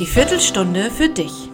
Die 0.00 0.06
Viertelstunde 0.06 0.90
für 0.90 1.10
dich. 1.10 1.50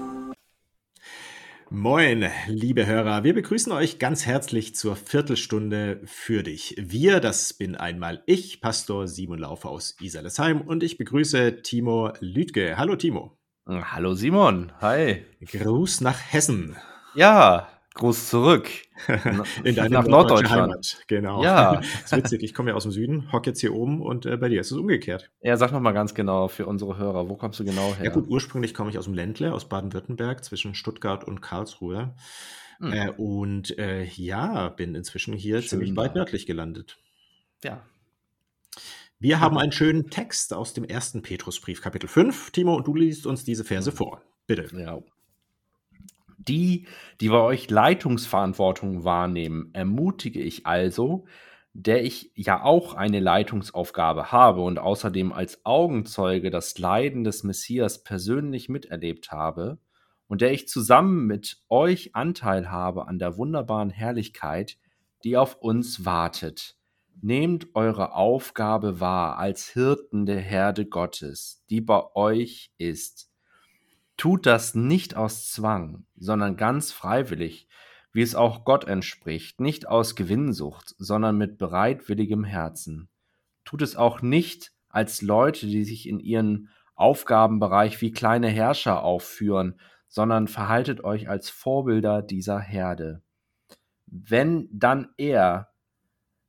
Moin, 1.69 2.31
liebe 2.47 2.87
Hörer, 2.87 3.25
wir 3.25 3.35
begrüßen 3.35 3.73
euch 3.73 3.99
ganz 3.99 4.25
herzlich 4.25 4.77
zur 4.77 4.95
Viertelstunde 4.95 6.01
für 6.05 6.45
dich. 6.45 6.77
Wir, 6.79 7.19
das 7.19 7.55
bin 7.55 7.75
einmal 7.75 8.23
ich, 8.27 8.61
Pastor 8.61 9.09
Simon 9.09 9.41
Laufer 9.41 9.71
aus 9.71 9.97
Iserlesheim 10.01 10.61
und 10.61 10.85
ich 10.85 10.97
begrüße 10.97 11.63
Timo 11.63 12.13
Lüdke. 12.21 12.77
Hallo 12.79 12.95
Timo. 12.95 13.37
Hallo 13.67 14.15
Simon, 14.15 14.71
hi. 14.81 15.25
Gruß 15.41 16.03
nach 16.03 16.21
Hessen. 16.33 16.77
Ja, 17.17 17.67
Gruß 17.97 18.29
zurück. 18.29 18.71
In 19.65 19.75
deine 19.75 19.89
nach 19.89 20.07
Norddeutschland. 20.07 20.71
Heimat. 20.71 20.99
Genau. 21.07 21.43
Ja. 21.43 21.77
Das 21.77 21.87
ist 22.05 22.17
witzig. 22.17 22.43
Ich 22.43 22.55
komme 22.55 22.71
ja 22.71 22.77
aus 22.77 22.83
dem 22.83 22.93
Süden, 22.93 23.33
hock 23.33 23.47
jetzt 23.47 23.61
hier 23.61 23.75
oben 23.75 24.03
und 24.03 24.27
äh, 24.27 24.37
bei 24.37 24.51
dir 24.51 24.61
ist 24.61 24.71
es 24.71 24.77
umgekehrt. 24.77 25.31
Ja, 25.41 25.57
sag 25.57 25.73
nochmal 25.73 25.95
ganz 25.95 26.15
genau 26.15 26.49
für 26.49 26.67
unsere 26.67 26.99
Hörer, 26.99 27.29
wo 27.31 27.37
kommst 27.37 27.59
du 27.59 27.65
genau 27.65 27.95
her? 27.95 28.05
Ja 28.05 28.11
gut, 28.11 28.29
ursprünglich 28.29 28.75
komme 28.75 28.91
ich 28.91 28.99
aus 28.99 29.07
dem 29.07 29.15
Ländle, 29.15 29.53
aus 29.53 29.69
Baden-Württemberg, 29.69 30.45
zwischen 30.45 30.75
Stuttgart 30.75 31.25
und 31.25 31.41
Karlsruhe. 31.41 32.15
Hm. 32.79 32.93
Äh, 32.93 33.11
und 33.17 33.79
äh, 33.79 34.05
ja, 34.05 34.69
bin 34.69 34.95
inzwischen 34.95 35.33
hier 35.33 35.63
Schön 35.63 35.69
ziemlich 35.69 35.97
weit 35.97 36.15
nördlich 36.15 36.45
gelandet. 36.45 36.99
Ja. 37.65 37.83
Wir 39.19 39.41
haben 39.41 39.57
einen 39.57 39.73
schönen 39.73 40.11
Text 40.11 40.53
aus 40.53 40.75
dem 40.75 40.85
ersten 40.85 41.23
Petrusbrief, 41.23 41.81
Kapitel 41.81 42.09
5. 42.09 42.51
Timo, 42.51 42.75
und 42.75 42.87
du 42.87 42.95
liest 42.95 43.27
uns 43.27 43.45
diese 43.45 43.65
Verse 43.65 43.91
vor. 43.91 44.21
Bitte. 44.47 44.69
ja. 44.79 45.01
Die, 46.39 46.87
die 47.21 47.29
bei 47.29 47.41
euch 47.41 47.71
Leitungsverantwortung 47.71 49.05
wahrnehmen, 49.05 49.71
ermutige 49.73 50.41
ich 50.41 50.67
also, 50.67 51.27
der 51.73 52.05
ich 52.05 52.33
ja 52.35 52.63
auch 52.63 52.95
eine 52.95 53.21
Leitungsaufgabe 53.21 54.33
habe 54.33 54.63
und 54.63 54.79
außerdem 54.79 55.33
als 55.33 55.65
Augenzeuge 55.65 56.51
das 56.51 56.79
Leiden 56.79 57.25
des 57.25 57.43
Messias 57.43 58.03
persönlich 58.03 58.69
miterlebt 58.69 59.31
habe 59.31 59.79
und 60.27 60.41
der 60.41 60.53
ich 60.53 60.69
zusammen 60.69 61.27
mit 61.27 61.59
euch 61.69 62.15
Anteil 62.15 62.71
habe 62.71 63.09
an 63.09 63.19
der 63.19 63.37
wunderbaren 63.37 63.91
Herrlichkeit, 63.91 64.79
die 65.23 65.37
auf 65.37 65.57
uns 65.57 66.05
wartet. 66.05 66.77
Nehmt 67.21 67.69
eure 67.75 68.15
Aufgabe 68.15 69.01
wahr 69.01 69.39
als 69.39 69.69
Hirten 69.69 70.27
der 70.27 70.41
Herde 70.41 70.87
Gottes, 70.87 71.65
die 71.71 71.81
bei 71.81 72.03
euch 72.15 72.71
ist. 72.79 73.31
Tut 74.27 74.45
das 74.45 74.75
nicht 74.75 75.15
aus 75.15 75.53
Zwang, 75.53 76.05
sondern 76.17 76.57
ganz 76.57 76.91
freiwillig, 76.91 77.69
wie 78.11 78.23
es 78.23 78.35
auch 78.35 78.65
Gott 78.65 78.85
entspricht, 78.89 79.61
nicht 79.61 79.87
aus 79.87 80.17
Gewinnsucht, 80.17 80.97
sondern 80.99 81.39
mit 81.39 81.59
bereitwilligem 81.59 82.43
Herzen. 82.43 83.09
Tut 83.65 83.83
es 83.83 83.95
auch 83.95 84.23
nicht 84.23 84.73
als 84.89 85.23
Leute, 85.23 85.69
die 85.69 85.85
sich 85.85 86.09
in 86.09 86.19
ihren 86.19 86.71
Aufgabenbereich 86.97 88.01
wie 88.01 88.11
kleine 88.11 88.49
Herrscher 88.49 89.05
aufführen, 89.05 89.79
sondern 90.09 90.49
verhaltet 90.49 91.05
euch 91.05 91.29
als 91.29 91.49
Vorbilder 91.49 92.21
dieser 92.21 92.59
Herde. 92.59 93.23
Wenn 94.07 94.69
dann 94.73 95.11
er, 95.19 95.69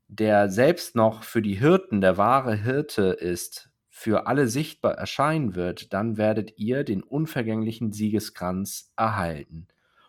der 0.08 0.50
selbst 0.50 0.96
noch 0.96 1.22
für 1.22 1.44
die 1.44 1.60
Hirten 1.60 2.02
der 2.02 2.18
wahre 2.18 2.56
Hirte 2.56 3.04
ist, 3.04 3.70
für 4.00 4.28
alle 4.28 4.48
sichtbar 4.48 4.94
erscheinen 4.94 5.56
wird, 5.56 5.92
dann 5.92 6.18
werdet 6.18 6.60
ihr 6.60 6.84
den 6.84 7.02
unvergänglichen 7.02 7.92
Siegeskranz 7.92 8.94
erhalten. 8.96 9.66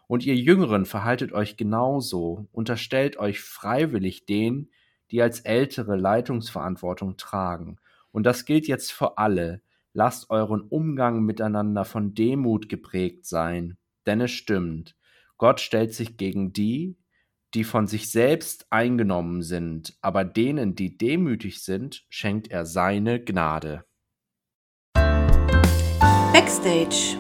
Und 0.07 0.27
ihr 0.27 0.37
Jüngeren 0.37 0.85
verhaltet 0.85 1.33
euch 1.33 1.57
genauso, 1.57 2.47
unterstellt 2.53 3.17
euch 3.17 3.41
freiwillig 3.41 4.27
den, 4.27 4.69
die 5.11 5.23
als 5.23 5.41
Ältere 5.41 5.97
Leitungsverantwortung 5.97 7.17
tragen. 7.17 7.79
Und 8.13 8.25
das 8.25 8.45
gilt 8.45 8.69
jetzt 8.69 8.93
für 8.93 9.17
alle. 9.17 9.63
Lasst 9.95 10.29
euren 10.29 10.61
Umgang 10.61 11.23
miteinander 11.23 11.87
von 11.87 12.13
Demut 12.13 12.69
geprägt 12.69 13.25
sein. 13.25 13.79
Denn 14.07 14.21
es 14.21 14.33
stimmt, 14.33 14.97
Gott 15.39 15.61
stellt 15.61 15.95
sich 15.95 16.19
gegen 16.19 16.53
die, 16.53 16.99
die 17.55 17.65
von 17.65 17.87
sich 17.87 18.11
selbst 18.11 18.67
eingenommen 18.71 19.41
sind, 19.41 19.97
aber 20.03 20.25
denen, 20.25 20.75
die 20.75 20.99
demütig 20.99 21.63
sind, 21.63 22.05
schenkt 22.11 22.51
er 22.51 22.67
seine 22.67 23.25
Gnade. 23.25 23.88
Backstage. 26.39 27.17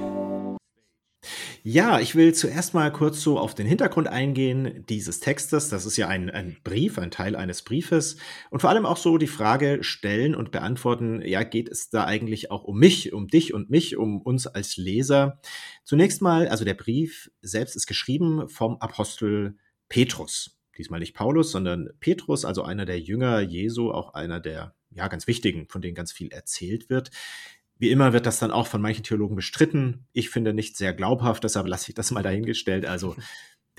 Ja, 1.64 1.98
ich 1.98 2.14
will 2.14 2.34
zuerst 2.34 2.72
mal 2.72 2.92
kurz 2.92 3.20
so 3.20 3.36
auf 3.36 3.52
den 3.52 3.66
Hintergrund 3.66 4.06
eingehen 4.06 4.84
dieses 4.88 5.18
Textes. 5.18 5.68
Das 5.70 5.86
ist 5.86 5.96
ja 5.96 6.06
ein, 6.06 6.30
ein 6.30 6.56
Brief, 6.62 7.00
ein 7.00 7.10
Teil 7.10 7.34
eines 7.34 7.62
Briefes. 7.62 8.18
Und 8.50 8.60
vor 8.60 8.70
allem 8.70 8.86
auch 8.86 8.96
so 8.96 9.18
die 9.18 9.26
Frage 9.26 9.78
stellen 9.80 10.36
und 10.36 10.52
beantworten, 10.52 11.20
ja, 11.22 11.42
geht 11.42 11.68
es 11.68 11.90
da 11.90 12.04
eigentlich 12.04 12.52
auch 12.52 12.62
um 12.62 12.78
mich, 12.78 13.12
um 13.12 13.26
dich 13.26 13.52
und 13.52 13.70
mich, 13.70 13.96
um 13.96 14.22
uns 14.22 14.46
als 14.46 14.76
Leser? 14.76 15.40
Zunächst 15.82 16.22
mal, 16.22 16.46
also 16.46 16.64
der 16.64 16.74
Brief 16.74 17.28
selbst 17.42 17.74
ist 17.74 17.88
geschrieben 17.88 18.48
vom 18.48 18.76
Apostel 18.76 19.56
Petrus. 19.88 20.60
Diesmal 20.76 21.00
nicht 21.00 21.14
Paulus, 21.14 21.50
sondern 21.50 21.88
Petrus, 21.98 22.44
also 22.44 22.62
einer 22.62 22.84
der 22.84 23.00
Jünger 23.00 23.40
Jesu, 23.40 23.90
auch 23.90 24.14
einer 24.14 24.38
der, 24.38 24.76
ja, 24.90 25.08
ganz 25.08 25.26
wichtigen, 25.26 25.66
von 25.68 25.82
denen 25.82 25.96
ganz 25.96 26.12
viel 26.12 26.28
erzählt 26.28 26.88
wird. 26.88 27.10
Wie 27.78 27.90
immer 27.90 28.12
wird 28.12 28.26
das 28.26 28.38
dann 28.38 28.50
auch 28.50 28.66
von 28.66 28.82
manchen 28.82 29.04
Theologen 29.04 29.36
bestritten. 29.36 30.06
Ich 30.12 30.30
finde 30.30 30.52
nicht 30.52 30.76
sehr 30.76 30.92
glaubhaft, 30.92 31.44
deshalb 31.44 31.66
lasse 31.66 31.90
ich 31.90 31.94
das 31.94 32.10
mal 32.10 32.22
dahingestellt. 32.22 32.86
Also 32.86 33.16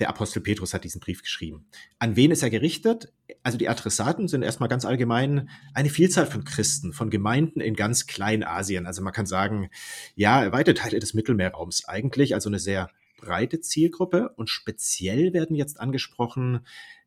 der 0.00 0.08
Apostel 0.08 0.40
Petrus 0.40 0.72
hat 0.72 0.84
diesen 0.84 1.00
Brief 1.00 1.22
geschrieben. 1.22 1.66
An 1.98 2.16
wen 2.16 2.30
ist 2.30 2.42
er 2.42 2.48
gerichtet? 2.48 3.12
Also 3.42 3.58
die 3.58 3.68
Adressaten 3.68 4.28
sind 4.28 4.42
erstmal 4.42 4.70
ganz 4.70 4.86
allgemein 4.86 5.50
eine 5.74 5.90
Vielzahl 5.90 6.26
von 6.26 6.44
Christen, 6.44 6.94
von 6.94 7.10
Gemeinden 7.10 7.60
in 7.60 7.76
ganz 7.76 8.06
Kleinasien. 8.06 8.86
Also 8.86 9.02
man 9.02 9.12
kann 9.12 9.26
sagen, 9.26 9.68
ja, 10.14 10.50
weite 10.52 10.72
Teile 10.72 10.98
des 10.98 11.12
Mittelmeerraums 11.12 11.84
eigentlich, 11.86 12.32
also 12.34 12.48
eine 12.48 12.58
sehr 12.58 12.88
breite 13.18 13.60
Zielgruppe. 13.60 14.30
Und 14.36 14.48
speziell 14.48 15.34
werden 15.34 15.54
jetzt 15.54 15.78
angesprochen, 15.78 16.60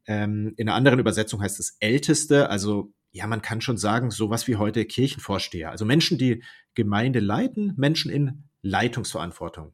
ähm, 0.06 0.54
in 0.58 0.70
einer 0.70 0.78
anderen 0.78 1.00
Übersetzung 1.00 1.42
heißt 1.42 1.60
es 1.60 1.78
Älteste, 1.80 2.50
also 2.50 2.94
ja, 3.14 3.28
man 3.28 3.44
kann 3.44 3.62
schon 3.62 3.78
sagen, 3.78 4.10
sowas 4.10 4.48
wie 4.48 4.56
heute 4.56 4.84
Kirchenvorsteher. 4.86 5.70
Also 5.70 5.86
Menschen, 5.86 6.18
die 6.18 6.44
Gemeinde 6.74 7.20
leiten, 7.20 7.74
Menschen 7.78 8.12
in 8.12 8.50
Leitungsverantwortung. 8.64 9.74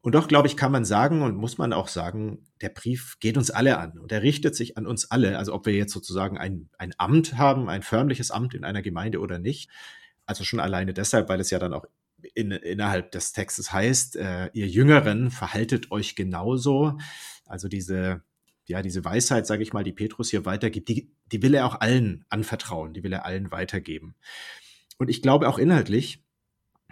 Und 0.00 0.14
doch, 0.14 0.28
glaube 0.28 0.48
ich, 0.48 0.56
kann 0.56 0.72
man 0.72 0.84
sagen 0.84 1.22
und 1.22 1.36
muss 1.36 1.58
man 1.58 1.72
auch 1.72 1.88
sagen, 1.88 2.44
der 2.60 2.68
Brief 2.68 3.18
geht 3.20 3.36
uns 3.36 3.50
alle 3.50 3.78
an 3.78 3.98
und 3.98 4.10
er 4.10 4.22
richtet 4.22 4.56
sich 4.56 4.76
an 4.76 4.86
uns 4.86 5.10
alle. 5.10 5.38
Also 5.38 5.54
ob 5.54 5.66
wir 5.66 5.74
jetzt 5.74 5.92
sozusagen 5.92 6.38
ein, 6.38 6.68
ein 6.76 6.92
Amt 6.98 7.38
haben, 7.38 7.68
ein 7.68 7.82
förmliches 7.82 8.30
Amt 8.32 8.54
in 8.54 8.64
einer 8.64 8.82
Gemeinde 8.82 9.20
oder 9.20 9.38
nicht. 9.38 9.70
Also 10.24 10.42
schon 10.42 10.60
alleine 10.60 10.92
deshalb, 10.92 11.28
weil 11.28 11.40
es 11.40 11.50
ja 11.50 11.60
dann 11.60 11.72
auch 11.72 11.86
in, 12.34 12.50
innerhalb 12.50 13.12
des 13.12 13.32
Textes 13.32 13.72
heißt, 13.72 14.16
äh, 14.16 14.50
ihr 14.52 14.66
Jüngeren 14.66 15.30
verhaltet 15.30 15.92
euch 15.92 16.16
genauso. 16.16 16.98
Also 17.44 17.68
diese, 17.68 18.22
ja, 18.68 18.82
diese 18.82 19.04
Weisheit, 19.04 19.46
sage 19.46 19.62
ich 19.62 19.72
mal, 19.72 19.84
die 19.84 19.92
Petrus 19.92 20.30
hier 20.30 20.44
weitergibt, 20.44 20.88
die, 20.88 21.10
die 21.32 21.42
will 21.42 21.54
er 21.54 21.66
auch 21.66 21.80
allen 21.80 22.24
anvertrauen, 22.28 22.92
die 22.92 23.02
will 23.02 23.12
er 23.12 23.24
allen 23.24 23.50
weitergeben. 23.50 24.14
Und 24.98 25.08
ich 25.08 25.22
glaube 25.22 25.48
auch 25.48 25.58
inhaltlich, 25.58 26.22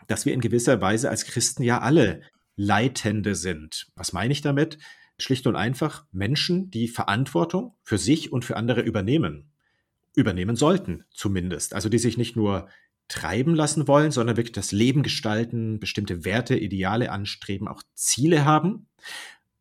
dass 0.07 0.27
wir 0.27 0.35
in 0.35 0.41
gewisser 0.41 0.81
Weise 0.81 1.11
als 1.11 1.25
Christen 1.25 1.63
ja 1.63 1.81
alle 1.81 2.23
Leitende 2.57 3.35
sind. 3.35 3.89
Was 3.97 4.13
meine 4.13 4.33
ich 4.33 4.41
damit? 4.41 4.79
Schlicht 5.19 5.47
und 5.47 5.57
einfach 5.57 6.07
Menschen, 6.13 6.71
die 6.71 6.89
Verantwortung 6.89 7.75
für 7.83 7.99
sich 7.99 8.33
und 8.33 8.45
für 8.45 8.57
andere 8.57 8.81
übernehmen. 8.81 9.51
Übernehmen 10.15 10.57
sollten, 10.57 11.05
zumindest. 11.11 11.75
Also 11.75 11.89
die 11.89 11.99
sich 11.99 12.17
nicht 12.17 12.37
nur 12.37 12.69
treiben 13.09 13.55
lassen 13.55 13.89
wollen, 13.89 14.13
sondern 14.13 14.37
wirklich 14.37 14.53
das 14.53 14.73
Leben 14.73 15.03
gestalten, 15.03 15.79
bestimmte 15.79 16.25
Werte, 16.25 16.57
Ideale 16.57 17.11
anstreben, 17.11 17.69
auch 17.69 17.83
Ziele 17.95 18.45
haben 18.45 18.87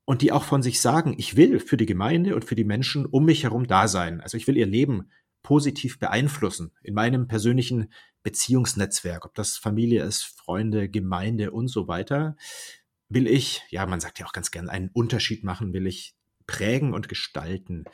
und 0.05 0.21
die 0.21 0.31
auch 0.31 0.43
von 0.43 0.61
sich 0.61 0.81
sagen, 0.81 1.15
ich 1.17 1.35
will 1.35 1.59
für 1.59 1.77
die 1.77 1.85
Gemeinde 1.85 2.35
und 2.35 2.45
für 2.45 2.55
die 2.55 2.65
Menschen 2.65 3.05
um 3.05 3.25
mich 3.25 3.43
herum 3.43 3.67
da 3.67 3.87
sein. 3.87 4.21
Also 4.21 4.37
ich 4.37 4.47
will 4.47 4.57
ihr 4.57 4.65
Leben 4.65 5.09
positiv 5.43 5.99
beeinflussen 5.99 6.71
in 6.81 6.93
meinem 6.93 7.27
persönlichen 7.27 7.91
Beziehungsnetzwerk, 8.23 9.25
ob 9.25 9.35
das 9.35 9.57
Familie 9.57 10.03
ist, 10.03 10.23
Freunde, 10.23 10.89
Gemeinde 10.89 11.51
und 11.51 11.67
so 11.67 11.87
weiter. 11.87 12.35
Will 13.09 13.27
ich, 13.27 13.61
ja, 13.69 13.85
man 13.85 13.99
sagt 13.99 14.19
ja 14.19 14.25
auch 14.25 14.31
ganz 14.31 14.51
gern, 14.51 14.69
einen 14.69 14.89
Unterschied 14.89 15.43
machen, 15.43 15.73
will 15.73 15.87
ich 15.87 16.15
prägen 16.47 16.93
und 16.93 17.09
gestalten. 17.09 17.85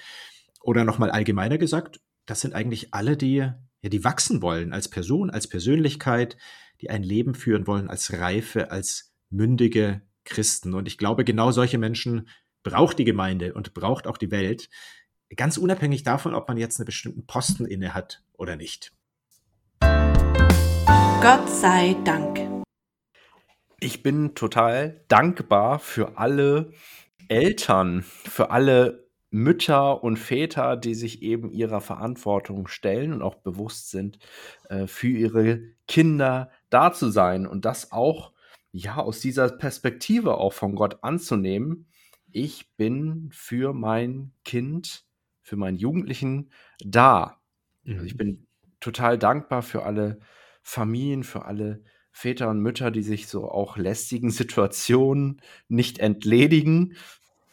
Oder 0.62 0.86
nochmal 0.86 1.12
allgemeiner 1.12 1.58
gesagt, 1.58 2.00
das 2.26 2.42
sind 2.42 2.54
eigentlich 2.54 2.94
alle, 2.94 3.18
die, 3.18 3.38
ja, 3.38 3.90
die 3.90 4.04
wachsen 4.04 4.42
wollen 4.42 4.74
als 4.74 4.88
Person, 4.88 5.30
als 5.30 5.48
Persönlichkeit, 5.48 6.38
die 6.82 6.90
ein 6.90 7.04
Leben 7.04 7.34
führen 7.36 7.68
wollen 7.68 7.90
als 7.90 8.14
reife, 8.14 8.72
als 8.72 9.14
mündige 9.30 10.02
Christen. 10.26 10.74
Und 10.74 10.88
ich 10.88 10.98
glaube, 10.98 11.24
genau 11.24 11.52
solche 11.52 11.78
Menschen 11.78 12.30
braucht 12.64 13.00
die 13.00 13.06
Gemeinde 13.06 13.54
und 13.54 13.74
braucht 13.74 14.08
auch 14.08 14.18
die 14.18 14.32
Welt, 14.32 14.70
ganz 15.36 15.58
unabhängig 15.58 16.04
davon, 16.04 16.34
ob 16.34 16.48
man 16.48 16.58
jetzt 16.58 16.80
einen 16.80 16.86
bestimmten 16.86 17.26
Posten 17.26 17.66
inne 17.66 17.94
hat 17.94 18.24
oder 18.34 18.56
nicht. 18.56 18.92
Gott 19.80 21.50
sei 21.50 21.96
Dank. 22.04 22.40
Ich 23.80 24.04
bin 24.04 24.36
total 24.36 25.02
dankbar 25.08 25.80
für 25.80 26.18
alle 26.18 26.74
Eltern, 27.28 28.04
für 28.04 28.52
alle 28.52 29.10
Mütter 29.32 30.04
und 30.04 30.18
Väter, 30.18 30.76
die 30.76 30.96
sich 30.96 31.22
eben 31.22 31.52
ihrer 31.52 31.82
Verantwortung 31.82 32.68
stellen 32.68 33.14
und 33.14 33.22
auch 33.22 33.36
bewusst 33.36 33.92
sind, 33.92 34.18
äh, 34.70 34.88
für 34.88 35.08
ihre 35.08 35.62
Kinder 35.88 36.50
da 36.70 36.92
zu 36.92 37.10
sein 37.10 37.46
und 37.46 37.66
das 37.66 37.92
auch 37.92 38.34
ja, 38.72 38.98
aus 38.98 39.20
dieser 39.20 39.50
Perspektive 39.50 40.38
auch 40.38 40.54
von 40.54 40.76
Gott 40.76 41.04
anzunehmen, 41.04 41.88
ich 42.32 42.76
bin 42.78 43.30
für 43.32 43.74
mein 43.74 44.34
Kind, 44.46 45.06
für 45.42 45.56
meinen 45.56 45.78
Jugendlichen 45.78 46.52
da. 46.84 47.42
Also 47.96 48.06
ich 48.06 48.14
Mhm. 48.14 48.18
bin 48.18 48.48
total 48.80 49.18
dankbar 49.18 49.64
für 49.64 49.84
alle 49.84 50.20
Familien, 50.64 51.24
für 51.24 51.46
alle 51.46 51.84
Väter 52.12 52.50
und 52.50 52.60
Mütter, 52.62 52.92
die 52.92 53.04
sich 53.04 53.28
so 53.28 53.50
auch 53.50 53.78
lästigen 53.78 54.30
Situationen 54.32 55.42
nicht 55.68 56.00
entledigen, 56.00 56.96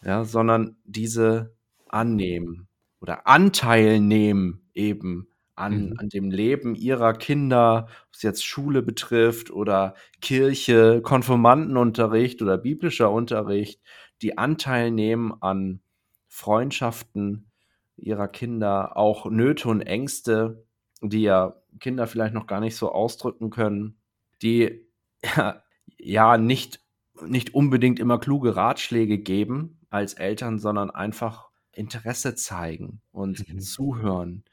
ja, 0.03 0.25
sondern 0.25 0.77
diese 0.85 1.57
annehmen 1.89 2.69
oder 3.01 3.27
Anteil 3.27 4.01
nehmen 4.01 4.69
eben 4.75 5.29
an, 5.57 5.93
Mhm. 5.93 5.97
an 5.97 6.09
dem 6.09 6.31
Leben 6.31 6.75
ihrer 6.75 7.13
Kinder, 7.15 7.89
es 8.13 8.23
jetzt 8.23 8.45
Schule 8.45 8.83
betrifft 8.83 9.51
oder 9.51 9.95
Kirche, 10.21 11.01
Konfirmandenunterricht 11.03 12.43
oder 12.43 12.59
biblischer 12.59 13.11
Unterricht, 13.11 13.81
die 14.23 14.39
Anteil 14.39 14.91
nehmen 14.91 15.33
an 15.43 15.81
Freundschaften 16.29 17.51
ihrer 17.97 18.29
Kinder, 18.29 18.97
auch 18.97 19.27
Nöte 19.31 19.69
und 19.69 19.81
Ängste, 19.83 20.65
die 21.01 21.23
ja 21.23 21.57
Kinder 21.81 22.07
vielleicht 22.07 22.35
noch 22.35 22.47
gar 22.47 22.61
nicht 22.61 22.77
so 22.77 22.93
ausdrücken 22.93 23.51
können, 23.51 23.99
die 24.43 24.87
ja, 25.25 25.63
ja 25.99 26.37
nicht, 26.39 26.81
nicht 27.27 27.55
unbedingt 27.55 27.99
immer 27.99 28.19
kluge 28.19 28.57
Ratschläge 28.57 29.19
geben 29.19 29.81
als 29.91 30.15
Eltern, 30.15 30.59
sondern 30.59 30.91
einfach 30.91 31.49
Interesse 31.73 32.35
zeigen 32.35 33.01
und 33.13 33.49
Mhm. 33.49 33.61
zuhören, 33.61 34.45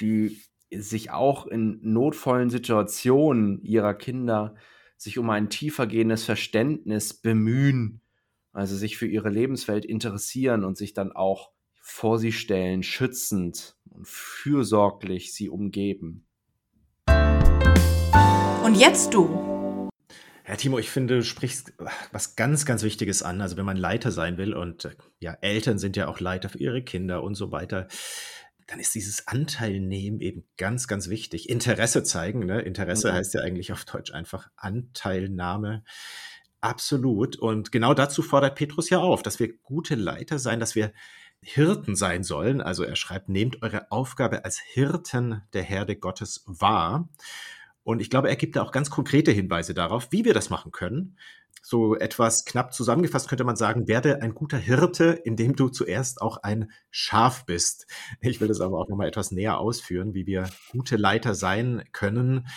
die 0.00 0.40
sich 0.70 1.10
auch 1.10 1.46
in 1.46 1.78
notvollen 1.82 2.50
Situationen 2.50 3.62
ihrer 3.62 3.94
Kinder 3.94 4.54
sich 4.96 5.18
um 5.18 5.30
ein 5.30 5.48
tiefergehendes 5.48 6.24
Verständnis 6.24 7.14
bemühen, 7.14 8.00
also 8.52 8.76
sich 8.76 8.96
für 8.96 9.06
ihre 9.06 9.30
Lebenswelt 9.30 9.84
interessieren 9.84 10.64
und 10.64 10.76
sich 10.76 10.92
dann 10.92 11.12
auch 11.12 11.52
vor 11.80 12.18
sie 12.18 12.32
stellen, 12.32 12.82
schützend 12.82 13.76
und 13.88 14.06
fürsorglich 14.06 15.32
sie 15.32 15.48
umgeben. 15.48 16.26
Und 18.64 18.74
jetzt 18.74 19.14
du. 19.14 19.88
Ja, 20.46 20.56
Timo, 20.56 20.78
ich 20.78 20.90
finde, 20.90 21.16
du 21.16 21.24
sprichst 21.24 21.74
was 22.10 22.34
ganz, 22.34 22.64
ganz 22.64 22.82
Wichtiges 22.82 23.22
an. 23.22 23.40
Also 23.40 23.56
wenn 23.56 23.66
man 23.66 23.76
Leiter 23.76 24.10
sein 24.10 24.38
will 24.38 24.54
und 24.54 24.86
äh, 24.86 24.90
ja, 25.20 25.36
Eltern 25.42 25.78
sind 25.78 25.96
ja 25.96 26.08
auch 26.08 26.20
Leiter 26.20 26.48
für 26.48 26.58
ihre 26.58 26.82
Kinder 26.82 27.22
und 27.22 27.34
so 27.34 27.52
weiter, 27.52 27.86
dann 28.68 28.80
ist 28.80 28.94
dieses 28.94 29.26
Anteilnehmen 29.26 30.20
eben 30.20 30.44
ganz, 30.58 30.86
ganz 30.86 31.08
wichtig. 31.08 31.48
Interesse 31.48 32.04
zeigen, 32.04 32.40
ne? 32.40 32.60
Interesse 32.60 33.10
Mhm. 33.10 33.16
heißt 33.16 33.34
ja 33.34 33.40
eigentlich 33.40 33.72
auf 33.72 33.84
Deutsch 33.86 34.12
einfach 34.12 34.50
Anteilnahme. 34.56 35.82
Absolut. 36.60 37.36
Und 37.36 37.72
genau 37.72 37.94
dazu 37.94 38.22
fordert 38.22 38.56
Petrus 38.56 38.90
ja 38.90 38.98
auf, 38.98 39.22
dass 39.22 39.40
wir 39.40 39.56
gute 39.58 39.94
Leiter 39.94 40.38
sein, 40.38 40.60
dass 40.60 40.74
wir 40.74 40.92
Hirten 41.40 41.96
sein 41.96 42.24
sollen. 42.24 42.60
Also 42.60 42.84
er 42.84 42.96
schreibt, 42.96 43.30
nehmt 43.30 43.62
eure 43.62 43.90
Aufgabe 43.90 44.44
als 44.44 44.58
Hirten 44.58 45.42
der 45.54 45.62
Herde 45.62 45.96
Gottes 45.96 46.42
wahr. 46.46 47.08
Und 47.84 48.00
ich 48.02 48.10
glaube, 48.10 48.28
er 48.28 48.36
gibt 48.36 48.54
da 48.54 48.62
auch 48.62 48.72
ganz 48.72 48.90
konkrete 48.90 49.30
Hinweise 49.30 49.72
darauf, 49.72 50.12
wie 50.12 50.26
wir 50.26 50.34
das 50.34 50.50
machen 50.50 50.72
können. 50.72 51.16
So 51.70 51.96
etwas 51.96 52.46
knapp 52.46 52.72
zusammengefasst 52.72 53.28
könnte 53.28 53.44
man 53.44 53.56
sagen, 53.56 53.88
werde 53.88 54.22
ein 54.22 54.32
guter 54.34 54.56
Hirte, 54.56 55.20
indem 55.24 55.54
du 55.54 55.68
zuerst 55.68 56.22
auch 56.22 56.38
ein 56.38 56.72
Schaf 56.90 57.44
bist. 57.44 57.86
Ich 58.22 58.40
will 58.40 58.48
das 58.48 58.62
aber 58.62 58.78
auch 58.78 58.88
nochmal 58.88 59.06
etwas 59.06 59.32
näher 59.32 59.58
ausführen, 59.58 60.14
wie 60.14 60.26
wir 60.26 60.48
gute 60.72 60.96
Leiter 60.96 61.34
sein 61.34 61.84
können. 61.92 62.48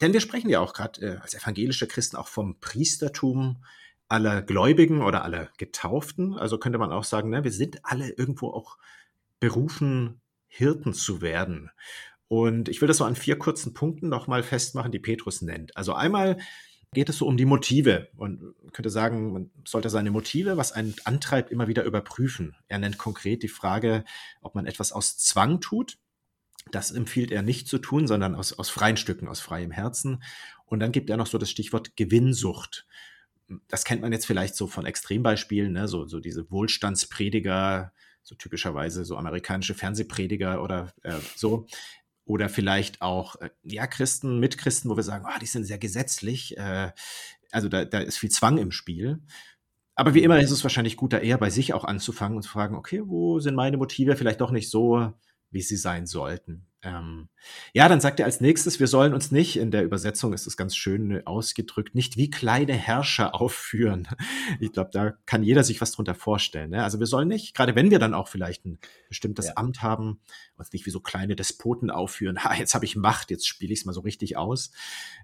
Denn 0.00 0.12
wir 0.12 0.20
sprechen 0.20 0.50
ja 0.50 0.58
auch 0.58 0.72
gerade 0.72 1.00
äh, 1.00 1.16
als 1.18 1.34
evangelische 1.34 1.86
Christen 1.86 2.16
auch 2.16 2.26
vom 2.26 2.58
Priestertum 2.58 3.62
aller 4.08 4.42
Gläubigen 4.42 5.00
oder 5.00 5.22
aller 5.22 5.48
Getauften. 5.58 6.34
Also 6.34 6.58
könnte 6.58 6.80
man 6.80 6.90
auch 6.90 7.04
sagen, 7.04 7.30
ne, 7.30 7.44
wir 7.44 7.52
sind 7.52 7.84
alle 7.84 8.08
irgendwo 8.08 8.48
auch 8.50 8.78
berufen, 9.38 10.20
Hirten 10.48 10.92
zu 10.92 11.20
werden. 11.20 11.70
Und 12.26 12.68
ich 12.68 12.80
will 12.80 12.88
das 12.88 12.96
so 12.96 13.04
an 13.04 13.14
vier 13.14 13.38
kurzen 13.38 13.74
Punkten 13.74 14.08
nochmal 14.08 14.42
festmachen, 14.42 14.90
die 14.90 14.98
Petrus 14.98 15.40
nennt. 15.40 15.76
Also 15.76 15.94
einmal 15.94 16.38
geht 16.92 17.08
es 17.08 17.18
so 17.18 17.26
um 17.26 17.36
die 17.36 17.44
Motive. 17.44 18.08
Und 18.16 18.40
man 18.40 18.72
könnte 18.72 18.90
sagen, 18.90 19.32
man 19.32 19.50
sollte 19.66 19.90
seine 19.90 20.10
Motive, 20.10 20.56
was 20.56 20.72
einen 20.72 20.94
antreibt, 21.04 21.50
immer 21.50 21.68
wieder 21.68 21.84
überprüfen. 21.84 22.56
Er 22.68 22.78
nennt 22.78 22.98
konkret 22.98 23.42
die 23.42 23.48
Frage, 23.48 24.04
ob 24.40 24.54
man 24.54 24.66
etwas 24.66 24.92
aus 24.92 25.18
Zwang 25.18 25.60
tut. 25.60 25.98
Das 26.70 26.90
empfiehlt 26.90 27.30
er 27.30 27.42
nicht 27.42 27.68
zu 27.68 27.78
tun, 27.78 28.06
sondern 28.06 28.34
aus, 28.34 28.52
aus 28.52 28.70
freien 28.70 28.96
Stücken, 28.96 29.28
aus 29.28 29.40
freiem 29.40 29.70
Herzen. 29.70 30.22
Und 30.64 30.80
dann 30.80 30.92
gibt 30.92 31.10
er 31.10 31.16
noch 31.16 31.26
so 31.26 31.38
das 31.38 31.50
Stichwort 31.50 31.96
Gewinnsucht. 31.96 32.86
Das 33.68 33.84
kennt 33.84 34.02
man 34.02 34.12
jetzt 34.12 34.26
vielleicht 34.26 34.56
so 34.56 34.66
von 34.66 34.86
Extrembeispielen, 34.86 35.72
ne? 35.72 35.86
so, 35.86 36.06
so 36.06 36.18
diese 36.18 36.50
Wohlstandsprediger, 36.50 37.92
so 38.24 38.34
typischerweise 38.34 39.04
so 39.04 39.16
amerikanische 39.16 39.74
Fernsehprediger 39.74 40.60
oder 40.62 40.92
äh, 41.02 41.14
so. 41.36 41.66
Oder 42.26 42.48
vielleicht 42.48 43.00
auch, 43.00 43.36
äh, 43.36 43.50
ja, 43.62 43.86
Christen, 43.86 44.40
Mitchristen, 44.40 44.90
wo 44.90 44.96
wir 44.96 45.02
sagen, 45.02 45.24
oh, 45.26 45.38
die 45.40 45.46
sind 45.46 45.64
sehr 45.64 45.78
gesetzlich. 45.78 46.56
Äh, 46.58 46.90
also 47.52 47.68
da, 47.68 47.84
da 47.84 48.00
ist 48.00 48.18
viel 48.18 48.30
Zwang 48.30 48.58
im 48.58 48.72
Spiel. 48.72 49.22
Aber 49.94 50.12
wie 50.12 50.22
immer 50.22 50.38
ist 50.40 50.50
es 50.50 50.62
wahrscheinlich 50.62 50.96
gut, 50.96 51.14
da 51.14 51.18
eher 51.18 51.38
bei 51.38 51.48
sich 51.48 51.72
auch 51.72 51.84
anzufangen 51.84 52.36
und 52.36 52.42
zu 52.42 52.50
fragen, 52.50 52.76
okay, 52.76 53.00
wo 53.06 53.40
sind 53.40 53.54
meine 53.54 53.78
Motive 53.78 54.16
vielleicht 54.16 54.42
doch 54.42 54.50
nicht 54.50 54.68
so, 54.68 55.14
wie 55.50 55.62
sie 55.62 55.76
sein 55.76 56.06
sollten. 56.06 56.65
Ähm, 56.82 57.28
ja, 57.72 57.88
dann 57.88 58.00
sagt 58.00 58.20
er 58.20 58.26
als 58.26 58.40
nächstes, 58.40 58.78
wir 58.78 58.86
sollen 58.86 59.14
uns 59.14 59.32
nicht, 59.32 59.56
in 59.56 59.70
der 59.70 59.82
Übersetzung 59.82 60.32
ist 60.32 60.46
es 60.46 60.56
ganz 60.56 60.76
schön 60.76 61.26
ausgedrückt, 61.26 61.94
nicht 61.94 62.16
wie 62.16 62.30
kleine 62.30 62.74
Herrscher 62.74 63.34
aufführen. 63.40 64.06
Ich 64.60 64.72
glaube, 64.72 64.90
da 64.92 65.12
kann 65.24 65.42
jeder 65.42 65.64
sich 65.64 65.80
was 65.80 65.92
drunter 65.92 66.14
vorstellen. 66.14 66.70
Ne? 66.70 66.84
Also 66.84 66.98
wir 66.98 67.06
sollen 67.06 67.28
nicht, 67.28 67.54
gerade 67.54 67.74
wenn 67.74 67.90
wir 67.90 67.98
dann 67.98 68.14
auch 68.14 68.28
vielleicht 68.28 68.66
ein 68.66 68.78
bestimmtes 69.08 69.46
Ja. 69.46 69.52
Amt 69.56 69.82
haben, 69.82 70.20
uns 70.56 70.72
nicht 70.72 70.86
wie 70.86 70.90
so 70.90 71.00
kleine 71.00 71.34
Despoten 71.34 71.90
aufführen. 71.90 72.44
Ha, 72.44 72.54
jetzt 72.54 72.74
habe 72.74 72.84
ich 72.84 72.96
Macht, 72.96 73.30
jetzt 73.30 73.48
spiele 73.48 73.72
ich 73.72 73.80
es 73.80 73.84
mal 73.86 73.92
so 73.92 74.00
richtig 74.00 74.36
aus. 74.36 74.70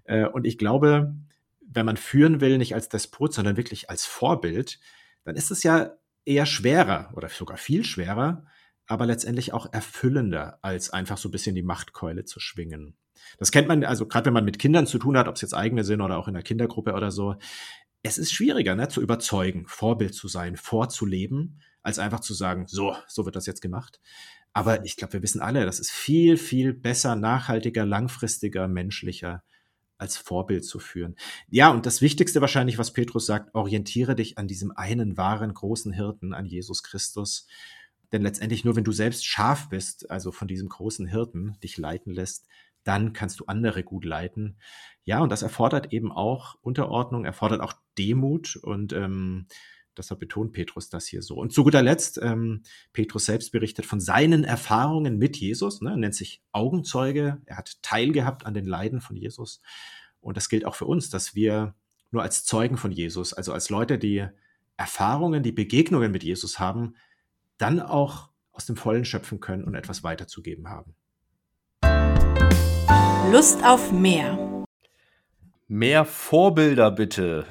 Äh, 0.05 0.25
und 0.25 0.45
ich 0.45 0.57
glaube, 0.57 1.13
wenn 1.61 1.85
man 1.85 1.97
führen 1.97 2.41
will, 2.41 2.57
nicht 2.57 2.75
als 2.75 2.89
Despot, 2.89 3.33
sondern 3.33 3.57
wirklich 3.57 3.89
als 3.89 4.05
Vorbild, 4.05 4.79
dann 5.23 5.35
ist 5.35 5.51
es 5.51 5.63
ja 5.63 5.91
eher 6.25 6.45
schwerer 6.45 7.11
oder 7.15 7.29
sogar 7.29 7.57
viel 7.57 7.83
schwerer, 7.83 8.45
aber 8.87 9.05
letztendlich 9.05 9.53
auch 9.53 9.71
erfüllender, 9.71 10.59
als 10.61 10.89
einfach 10.89 11.17
so 11.17 11.29
ein 11.29 11.31
bisschen 11.31 11.55
die 11.55 11.63
Machtkeule 11.63 12.25
zu 12.25 12.39
schwingen. 12.39 12.95
Das 13.37 13.51
kennt 13.51 13.67
man, 13.67 13.83
also 13.83 14.07
gerade 14.07 14.25
wenn 14.25 14.33
man 14.33 14.45
mit 14.45 14.59
Kindern 14.59 14.87
zu 14.87 14.97
tun 14.97 15.17
hat, 15.17 15.27
ob 15.27 15.35
es 15.35 15.41
jetzt 15.41 15.53
eigene 15.53 15.83
sind 15.83 16.01
oder 16.01 16.17
auch 16.17 16.27
in 16.27 16.33
der 16.33 16.43
Kindergruppe 16.43 16.93
oder 16.93 17.11
so, 17.11 17.35
es 18.03 18.17
ist 18.17 18.33
schwieriger, 18.33 18.75
ne, 18.75 18.89
zu 18.89 19.01
überzeugen, 19.01 19.65
Vorbild 19.65 20.13
zu 20.13 20.27
sein, 20.27 20.57
vorzuleben, 20.57 21.61
als 21.81 21.99
einfach 21.99 22.19
zu 22.19 22.33
sagen, 22.33 22.65
so, 22.67 22.95
so 23.07 23.25
wird 23.25 23.35
das 23.35 23.45
jetzt 23.45 23.61
gemacht. 23.61 24.01
Aber 24.51 24.85
ich 24.85 24.97
glaube, 24.97 25.13
wir 25.13 25.23
wissen 25.23 25.41
alle, 25.41 25.65
das 25.65 25.79
ist 25.79 25.91
viel, 25.91 26.37
viel 26.37 26.73
besser, 26.73 27.15
nachhaltiger, 27.15 27.85
langfristiger, 27.85 28.67
menschlicher, 28.67 29.43
als 29.97 30.17
Vorbild 30.17 30.65
zu 30.65 30.79
führen. 30.79 31.15
Ja, 31.49 31.69
und 31.69 31.85
das 31.85 32.01
Wichtigste 32.01 32.41
wahrscheinlich, 32.41 32.77
was 32.77 32.91
Petrus 32.91 33.25
sagt, 33.25 33.55
orientiere 33.55 34.15
dich 34.15 34.37
an 34.37 34.47
diesem 34.47 34.71
einen 34.71 35.17
wahren 35.17 35.53
großen 35.53 35.93
Hirten, 35.93 36.33
an 36.33 36.45
Jesus 36.45 36.83
Christus. 36.83 37.47
Denn 38.13 38.21
letztendlich 38.21 38.63
nur 38.63 38.75
wenn 38.75 38.83
du 38.83 38.91
selbst 38.91 39.25
scharf 39.25 39.69
bist, 39.69 40.09
also 40.09 40.31
von 40.31 40.47
diesem 40.47 40.69
großen 40.69 41.07
Hirten 41.07 41.57
dich 41.63 41.77
leiten 41.77 42.13
lässt, 42.13 42.47
dann 42.83 43.11
kannst 43.11 43.39
du 43.39 43.45
andere 43.45 43.83
gut 43.83 44.05
leiten. 44.05 44.57
Ja, 45.03 45.19
und 45.19 45.31
das 45.31 45.41
erfordert 45.41 45.91
eben 45.91 46.11
auch 46.11 46.55
Unterordnung, 46.61 47.25
erfordert 47.25 47.61
auch 47.61 47.73
Demut 47.97 48.55
und 48.57 48.93
ähm, 48.93 49.47
deshalb 49.97 50.19
betont 50.19 50.53
Petrus 50.53 50.89
das 50.89 51.07
hier 51.07 51.23
so. 51.23 51.35
Und 51.35 51.53
zu 51.53 51.63
guter 51.63 51.81
Letzt, 51.81 52.19
ähm, 52.21 52.61
Petrus 52.93 53.25
selbst 53.25 53.51
berichtet 53.51 53.85
von 53.85 53.99
seinen 53.99 54.43
Erfahrungen 54.43 55.17
mit 55.17 55.37
Jesus, 55.37 55.81
ne, 55.81 55.97
nennt 55.97 56.15
sich 56.15 56.43
Augenzeuge, 56.51 57.41
er 57.45 57.57
hat 57.57 57.81
teilgehabt 57.81 58.45
an 58.45 58.53
den 58.53 58.65
Leiden 58.65 59.01
von 59.01 59.15
Jesus. 59.15 59.61
Und 60.21 60.37
das 60.37 60.49
gilt 60.49 60.65
auch 60.65 60.75
für 60.75 60.85
uns, 60.85 61.09
dass 61.09 61.35
wir 61.35 61.73
nur 62.11 62.21
als 62.21 62.45
Zeugen 62.45 62.77
von 62.77 62.91
Jesus, 62.91 63.33
also 63.33 63.53
als 63.53 63.69
Leute, 63.69 63.97
die 63.97 64.27
Erfahrungen, 64.77 65.43
die 65.43 65.51
Begegnungen 65.51 66.11
mit 66.11 66.23
Jesus 66.23 66.59
haben, 66.59 66.95
dann 67.57 67.79
auch 67.79 68.29
aus 68.51 68.65
dem 68.65 68.75
Vollen 68.75 69.05
schöpfen 69.05 69.39
können 69.39 69.63
und 69.63 69.75
etwas 69.75 70.03
weiterzugeben 70.03 70.69
haben. 70.69 70.95
Lust 73.31 73.63
auf 73.63 73.91
mehr. 73.91 74.65
Mehr 75.67 76.05
Vorbilder 76.05 76.91
bitte. 76.91 77.45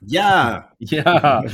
Ja, 0.00 0.72
Ja, 0.78 1.44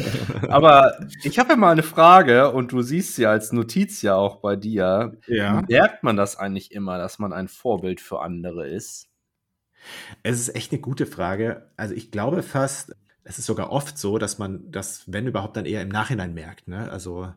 aber 0.48 0.98
ich 1.22 1.38
habe 1.38 1.50
ja 1.50 1.56
mal 1.56 1.72
eine 1.72 1.82
Frage 1.82 2.52
und 2.52 2.72
du 2.72 2.82
siehst 2.82 3.16
ja 3.18 3.30
als 3.30 3.52
Notiz 3.52 4.02
ja 4.02 4.16
auch 4.16 4.36
bei 4.36 4.56
dir. 4.56 5.16
ja. 5.26 5.62
Merkt 5.68 6.02
man 6.02 6.16
das 6.16 6.36
eigentlich 6.36 6.72
immer, 6.72 6.98
dass 6.98 7.18
man 7.18 7.32
ein 7.32 7.48
Vorbild 7.48 8.00
für 8.00 8.20
andere 8.20 8.68
ist? 8.68 9.08
Es 10.22 10.40
ist 10.40 10.54
echt 10.54 10.72
eine 10.72 10.80
gute 10.80 11.06
Frage. 11.06 11.70
Also 11.76 11.94
ich 11.94 12.10
glaube 12.10 12.42
fast, 12.42 12.94
es 13.24 13.38
ist 13.38 13.46
sogar 13.46 13.70
oft 13.70 13.98
so, 13.98 14.18
dass 14.18 14.38
man 14.38 14.70
das, 14.70 15.04
wenn 15.10 15.26
überhaupt, 15.26 15.56
dann 15.56 15.66
eher 15.66 15.82
im 15.82 15.88
Nachhinein 15.88 16.34
merkt. 16.34 16.68
Ne? 16.68 16.90
Also 16.90 17.32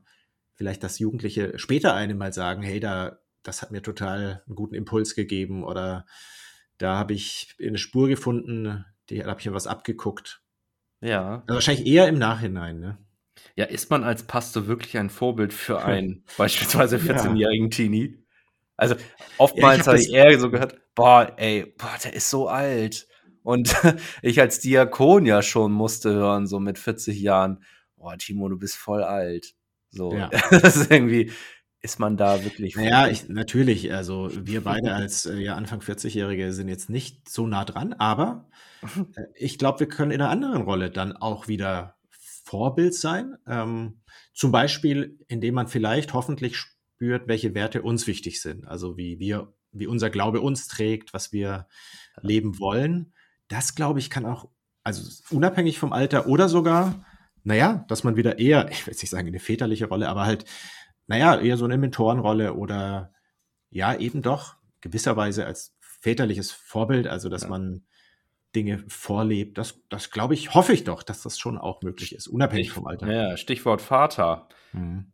vielleicht, 0.58 0.84
dass 0.84 1.00
Jugendliche 1.00 1.58
später 1.58 1.94
einem 1.94 2.18
mal 2.18 2.34
sagen, 2.34 2.64
hey, 2.64 2.80
da, 2.80 3.20
das 3.44 3.62
hat 3.62 3.72
mir 3.72 3.82
total 3.82 4.44
einen 4.46 4.56
guten 4.56 4.76
Impuls 4.76 5.16
gegeben 5.16 5.64
oder 5.64 6.06
da 6.78 6.98
habe 6.98 7.14
ich 7.14 7.56
eine 7.64 7.78
Spur 7.78 8.08
gefunden, 8.08 8.84
die 9.10 9.20
da 9.20 9.30
habe 9.30 9.40
ich 9.40 9.46
mir 9.46 9.54
was 9.54 9.68
abgeguckt. 9.68 10.42
Ja. 11.00 11.44
Also 11.48 11.54
wahrscheinlich 11.54 11.88
eher 11.88 12.08
im 12.08 12.18
Nachhinein, 12.18 12.80
ne? 12.80 12.98
Ja, 13.56 13.66
ist 13.66 13.90
man 13.90 14.04
als 14.04 14.24
Pastor 14.24 14.68
wirklich 14.68 14.98
ein 14.98 15.10
Vorbild 15.10 15.54
für 15.54 15.82
einen 15.86 16.26
beispielsweise 16.38 16.98
14-jährigen 16.98 17.70
Teenie? 17.70 18.24
Also 18.76 18.96
oftmals 19.38 19.82
hab 19.82 19.88
habe 19.88 20.00
ich 20.00 20.12
eher 20.12 20.40
so 20.40 20.52
gehört, 20.52 20.80
boah, 20.94 21.34
ey, 21.38 21.74
boah, 21.78 21.96
der 22.04 22.14
ist 22.14 22.30
so 22.30 22.48
alt. 22.48 23.08
Und 23.44 23.76
ich 24.22 24.40
als 24.42 24.60
Diakon 24.60 25.26
ja 25.26 25.42
schon 25.42 25.72
musste 25.72 26.14
hören, 26.14 26.48
so 26.48 26.60
mit 26.60 26.78
40 26.78 27.20
Jahren, 27.20 27.64
boah, 27.96 28.18
Timo, 28.18 28.50
du 28.50 28.58
bist 28.58 28.76
voll 28.76 29.04
alt. 29.04 29.56
So, 29.90 30.14
Ja. 30.14 30.30
das 30.50 30.76
ist 30.76 30.92
irgendwie, 30.92 31.32
ist 31.82 32.00
man 32.00 32.18
da 32.18 32.44
wirklich 32.44 32.76
Naja, 32.76 33.08
ich, 33.08 33.30
natürlich, 33.30 33.94
also 33.94 34.30
wir 34.46 34.62
beide 34.62 34.94
als 34.94 35.26
äh, 35.26 35.38
ja, 35.38 35.56
Anfang 35.56 35.82
40-Jährige 35.82 36.54
sind 36.54 36.70
jetzt 36.70 36.90
nicht 36.90 37.30
so 37.30 37.48
nah 37.48 37.66
dran, 37.66 37.94
aber 37.94 38.50
äh, 39.16 39.24
ich 39.36 39.58
glaube, 39.58 39.82
wir 39.82 39.88
können 39.88 40.12
in 40.12 40.22
einer 40.22 40.30
anderen 40.30 40.64
Rolle 40.64 40.90
dann 40.90 41.14
auch 41.16 41.48
wieder 41.48 41.96
Vorbild 42.10 42.94
sein. 42.94 43.36
Ähm, 43.46 44.02
zum 44.34 44.52
Beispiel, 44.52 45.20
indem 45.28 45.56
man 45.56 45.68
vielleicht 45.68 46.14
hoffentlich 46.14 46.56
spürt, 46.58 47.28
welche 47.28 47.54
Werte 47.54 47.82
uns 47.82 48.08
wichtig 48.08 48.42
sind. 48.42 48.66
Also 48.68 48.98
wie 48.98 49.20
wir, 49.20 49.54
wie 49.72 49.88
unser 49.88 50.10
Glaube 50.10 50.42
uns 50.42 50.68
trägt, 50.68 51.14
was 51.14 51.34
wir 51.34 51.68
leben 52.22 52.60
wollen. 52.60 53.14
Das, 53.50 53.76
glaube 53.76 54.00
ich, 54.00 54.10
kann 54.10 54.26
auch, 54.26 54.50
also 54.84 55.04
unabhängig 55.30 55.78
vom 55.78 55.92
Alter 55.94 56.28
oder 56.28 56.50
sogar, 56.50 57.06
naja, 57.48 57.86
dass 57.88 58.04
man 58.04 58.18
wieder 58.18 58.40
eher, 58.40 58.70
ich 58.70 58.86
will 58.86 58.92
jetzt 58.92 59.02
nicht 59.02 59.10
sagen, 59.10 59.26
eine 59.28 59.40
väterliche 59.40 59.88
Rolle, 59.88 60.10
aber 60.10 60.26
halt, 60.26 60.44
naja, 61.08 61.40
eher 61.40 61.56
so 61.56 61.64
eine 61.64 61.78
Mentorenrolle 61.78 62.56
oder 62.56 63.14
ja, 63.70 63.96
eben 63.96 64.22
doch 64.22 64.58
gewisserweise 64.82 65.46
als 65.46 65.78
väterliches 65.80 66.52
Vorbild, 66.52 67.08
also 67.08 67.30
dass 67.30 67.44
Ja. 67.44 67.48
man 67.50 67.86
Dinge 68.54 68.84
vorlebt. 68.90 69.58
Das, 69.58 69.82
das 69.88 70.12
glaube 70.12 70.34
ich, 70.34 70.56
hoffe 70.56 70.74
ich 70.74 70.84
doch, 70.84 71.04
dass 71.04 71.22
das 71.22 71.40
schon 71.40 71.58
auch 71.58 71.82
möglich 71.84 72.14
ist, 72.14 72.28
unabhängig 72.28 72.72
vom 72.72 72.86
Alter. 72.86 73.10
Ja, 73.10 73.38
Stichwort 73.38 73.82
Vater. 73.82 74.50
Mhm. 74.74 75.14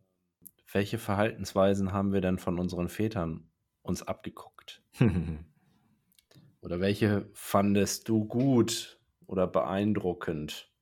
Welche 0.71 0.97
Verhaltensweisen 0.97 1.93
haben 1.93 2.13
wir 2.13 2.21
denn 2.21 2.39
von 2.39 2.57
unseren 2.57 2.89
Vätern 2.89 3.51
uns 3.83 4.01
abgeguckt? 4.01 4.81
Oder 6.61 6.79
welche 6.79 7.29
fandest 7.33 8.09
du 8.09 8.25
gut 8.25 8.99
oder 9.27 9.45
beeindruckend? 9.45 10.72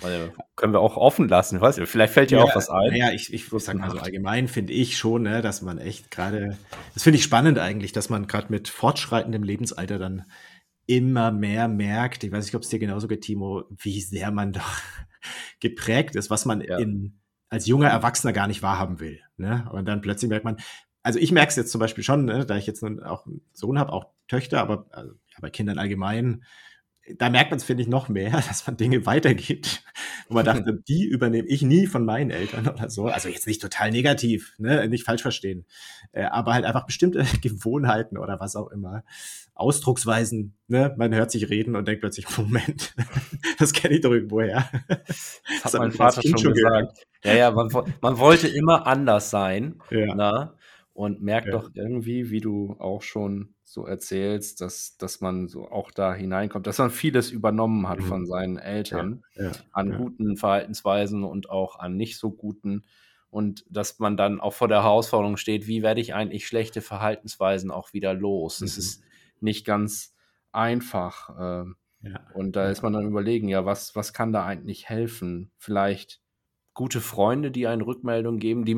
Weil, 0.00 0.32
können 0.54 0.72
wir 0.72 0.80
auch 0.80 0.96
offen 0.96 1.28
lassen, 1.28 1.60
weiß 1.60 1.78
ich, 1.78 1.88
vielleicht 1.88 2.12
fällt 2.12 2.30
dir 2.30 2.42
auch 2.42 2.54
was 2.54 2.70
ein. 2.70 2.90
Naja, 2.90 3.10
ich, 3.12 3.32
ich 3.32 3.48
sag 3.48 3.76
mal 3.76 3.90
so 3.90 3.98
allgemein 3.98 4.46
finde 4.46 4.72
ich 4.72 4.96
schon, 4.96 5.22
ne, 5.22 5.42
dass 5.42 5.60
man 5.60 5.78
echt 5.78 6.10
gerade, 6.10 6.56
das 6.94 7.02
finde 7.02 7.18
ich 7.18 7.24
spannend 7.24 7.58
eigentlich, 7.58 7.92
dass 7.92 8.08
man 8.08 8.28
gerade 8.28 8.46
mit 8.50 8.68
fortschreitendem 8.68 9.42
Lebensalter 9.42 9.98
dann 9.98 10.24
immer 10.86 11.32
mehr 11.32 11.68
merkt, 11.68 12.24
ich 12.24 12.32
weiß 12.32 12.44
nicht, 12.44 12.54
ob 12.54 12.62
es 12.62 12.68
dir 12.68 12.78
genauso 12.78 13.08
geht, 13.08 13.22
Timo, 13.22 13.64
wie 13.76 14.00
sehr 14.00 14.30
man 14.30 14.52
doch 14.52 14.80
geprägt 15.60 16.16
ist, 16.16 16.30
was 16.30 16.46
man 16.46 16.60
Ja. 16.60 16.78
in, 16.78 17.20
als 17.50 17.66
junger 17.66 17.88
Erwachsener 17.88 18.32
gar 18.32 18.46
nicht 18.46 18.62
wahrhaben 18.62 19.00
will. 19.00 19.20
Ne? 19.36 19.68
Und 19.72 19.86
dann 19.86 20.00
plötzlich 20.00 20.28
merkt 20.28 20.44
man, 20.44 20.58
also 21.02 21.18
ich 21.18 21.32
merke 21.32 21.50
es 21.50 21.56
jetzt 21.56 21.72
zum 21.72 21.80
Beispiel 21.80 22.04
schon, 22.04 22.24
ne, 22.24 22.46
da 22.46 22.56
ich 22.56 22.66
jetzt 22.66 22.82
nun 22.82 23.02
auch 23.02 23.26
einen 23.26 23.42
Sohn 23.52 23.78
habe, 23.78 23.92
auch 23.92 24.06
Töchter, 24.28 24.60
aber 24.60 24.86
also, 24.90 25.12
ja, 25.12 25.38
bei 25.40 25.50
Kindern 25.50 25.78
allgemein, 25.78 26.44
da 27.16 27.30
merkt 27.30 27.50
man 27.50 27.58
es, 27.58 27.64
finde 27.64 27.82
ich, 27.82 27.88
noch 27.88 28.08
mehr, 28.08 28.30
dass 28.48 28.66
man 28.66 28.76
Dinge 28.76 29.06
weitergibt, 29.06 29.84
wo 30.28 30.34
man 30.34 30.44
dachte, 30.44 30.82
die 30.88 31.04
übernehme 31.06 31.48
ich 31.48 31.62
nie 31.62 31.86
von 31.86 32.04
meinen 32.04 32.30
Eltern 32.30 32.68
oder 32.68 32.90
so. 32.90 33.06
Also 33.06 33.28
jetzt 33.28 33.46
nicht 33.46 33.62
total 33.62 33.90
negativ, 33.90 34.54
ne? 34.58 34.88
nicht 34.88 35.04
falsch 35.04 35.22
verstehen, 35.22 35.64
äh, 36.12 36.24
aber 36.24 36.54
halt 36.54 36.64
einfach 36.64 36.86
bestimmte 36.86 37.24
Gewohnheiten 37.42 38.18
oder 38.18 38.40
was 38.40 38.56
auch 38.56 38.70
immer, 38.70 39.04
Ausdrucksweisen. 39.54 40.56
Ne? 40.68 40.94
Man 40.96 41.14
hört 41.14 41.30
sich 41.30 41.48
reden 41.50 41.74
und 41.76 41.88
denkt 41.88 42.00
plötzlich, 42.00 42.26
Moment, 42.36 42.94
das 43.58 43.72
kenne 43.72 43.94
ich 43.94 44.00
doch 44.02 44.12
irgendwoher. 44.12 44.68
Das 44.88 45.40
hat 45.64 45.74
hab 45.74 45.80
mein 45.80 45.92
Vater 45.92 46.22
schon 46.22 46.32
gehört. 46.52 46.54
gesagt. 46.94 47.06
Ja, 47.24 47.34
ja, 47.34 47.50
man, 47.50 47.68
man 48.00 48.18
wollte 48.18 48.46
immer 48.48 48.86
anders 48.86 49.30
sein. 49.30 49.80
Ja. 49.90 50.14
Na? 50.14 50.54
Und 50.92 51.22
merkt 51.22 51.48
Ja. 51.48 51.52
doch 51.52 51.70
irgendwie, 51.74 52.30
wie 52.30 52.40
du 52.40 52.76
auch 52.78 53.02
schon 53.02 53.54
so 53.72 53.86
erzählst, 53.86 54.60
dass, 54.60 54.96
dass 54.96 55.20
man 55.20 55.48
so 55.48 55.70
auch 55.70 55.90
da 55.90 56.14
hineinkommt, 56.14 56.66
dass 56.66 56.78
man 56.78 56.90
vieles 56.90 57.30
übernommen 57.30 57.88
hat 57.88 57.98
Mhm. 58.00 58.04
von 58.04 58.26
seinen 58.26 58.58
Eltern 58.58 59.22
Ja, 59.34 59.52
an 59.72 59.90
ja. 59.90 59.96
guten 59.96 60.36
Verhaltensweisen 60.36 61.24
und 61.24 61.50
auch 61.50 61.78
an 61.78 61.96
nicht 61.96 62.18
so 62.18 62.30
guten. 62.30 62.84
Und 63.30 63.64
dass 63.68 63.98
man 63.98 64.16
dann 64.16 64.40
auch 64.40 64.54
vor 64.54 64.68
der 64.68 64.82
Herausforderung 64.82 65.36
steht, 65.36 65.66
wie 65.66 65.82
werde 65.82 66.00
ich 66.00 66.14
eigentlich 66.14 66.46
schlechte 66.46 66.80
Verhaltensweisen 66.80 67.70
auch 67.70 67.92
wieder 67.92 68.14
los? 68.14 68.58
Das 68.60 68.76
Mhm. 68.76 68.80
ist 68.80 69.02
nicht 69.40 69.64
ganz 69.66 70.14
einfach. 70.52 71.30
ähm, 71.38 71.76
Ja. 72.00 72.20
und 72.34 72.56
da 72.56 72.64
Ja. 72.64 72.70
ist 72.70 72.82
man 72.82 72.92
dann 72.92 73.06
überlegen, 73.06 73.48
ja, 73.48 73.64
was, 73.66 73.94
was 73.96 74.12
kann 74.12 74.32
da 74.32 74.46
eigentlich 74.46 74.88
helfen? 74.88 75.50
Vielleicht 75.58 76.20
gute 76.72 77.00
Freunde, 77.00 77.50
die 77.50 77.66
einen 77.66 77.82
Rückmeldung 77.82 78.38
geben, 78.38 78.64
die, 78.64 78.76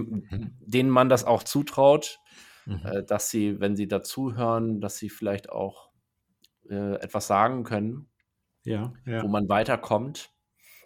denen 0.60 0.88
man 0.90 1.08
das 1.10 1.24
auch 1.24 1.42
zutraut, 1.42 2.18
Mhm. 2.66 2.80
äh, 2.84 3.04
dass 3.04 3.30
sie, 3.30 3.60
wenn 3.60 3.76
sie 3.76 3.88
dazuhören, 3.88 4.80
dass 4.80 4.96
sie 4.98 5.10
vielleicht 5.10 5.50
auch 5.50 5.90
äh, 6.68 6.94
etwas 7.00 7.26
sagen 7.26 7.64
können, 7.64 8.08
Ja, 8.64 8.92
ja. 9.06 9.22
wo 9.22 9.28
man 9.28 9.48
weiterkommt. 9.48 10.30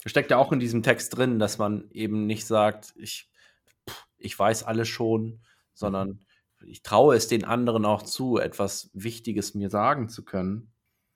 Steckt 0.06 0.30
ja 0.30 0.36
auch 0.36 0.52
in 0.52 0.60
diesem 0.60 0.82
Text 0.82 1.16
drin, 1.16 1.38
dass 1.38 1.58
man 1.58 1.90
eben 1.90 2.26
nicht 2.26 2.46
sagt, 2.46 2.92
ich, 2.96 3.30
pff, 3.88 4.06
ich 4.18 4.38
weiß 4.38 4.62
alles 4.64 4.88
schon, 4.88 5.40
sondern 5.72 6.20
ich 6.66 6.82
traue 6.82 7.16
es 7.16 7.26
den 7.28 7.44
anderen 7.44 7.84
auch 7.84 8.02
zu, 8.02 8.38
etwas 8.38 8.90
Wichtiges 8.94 9.54
mir 9.54 9.70
sagen 9.70 10.08
zu 10.08 10.24
können. 10.24 10.72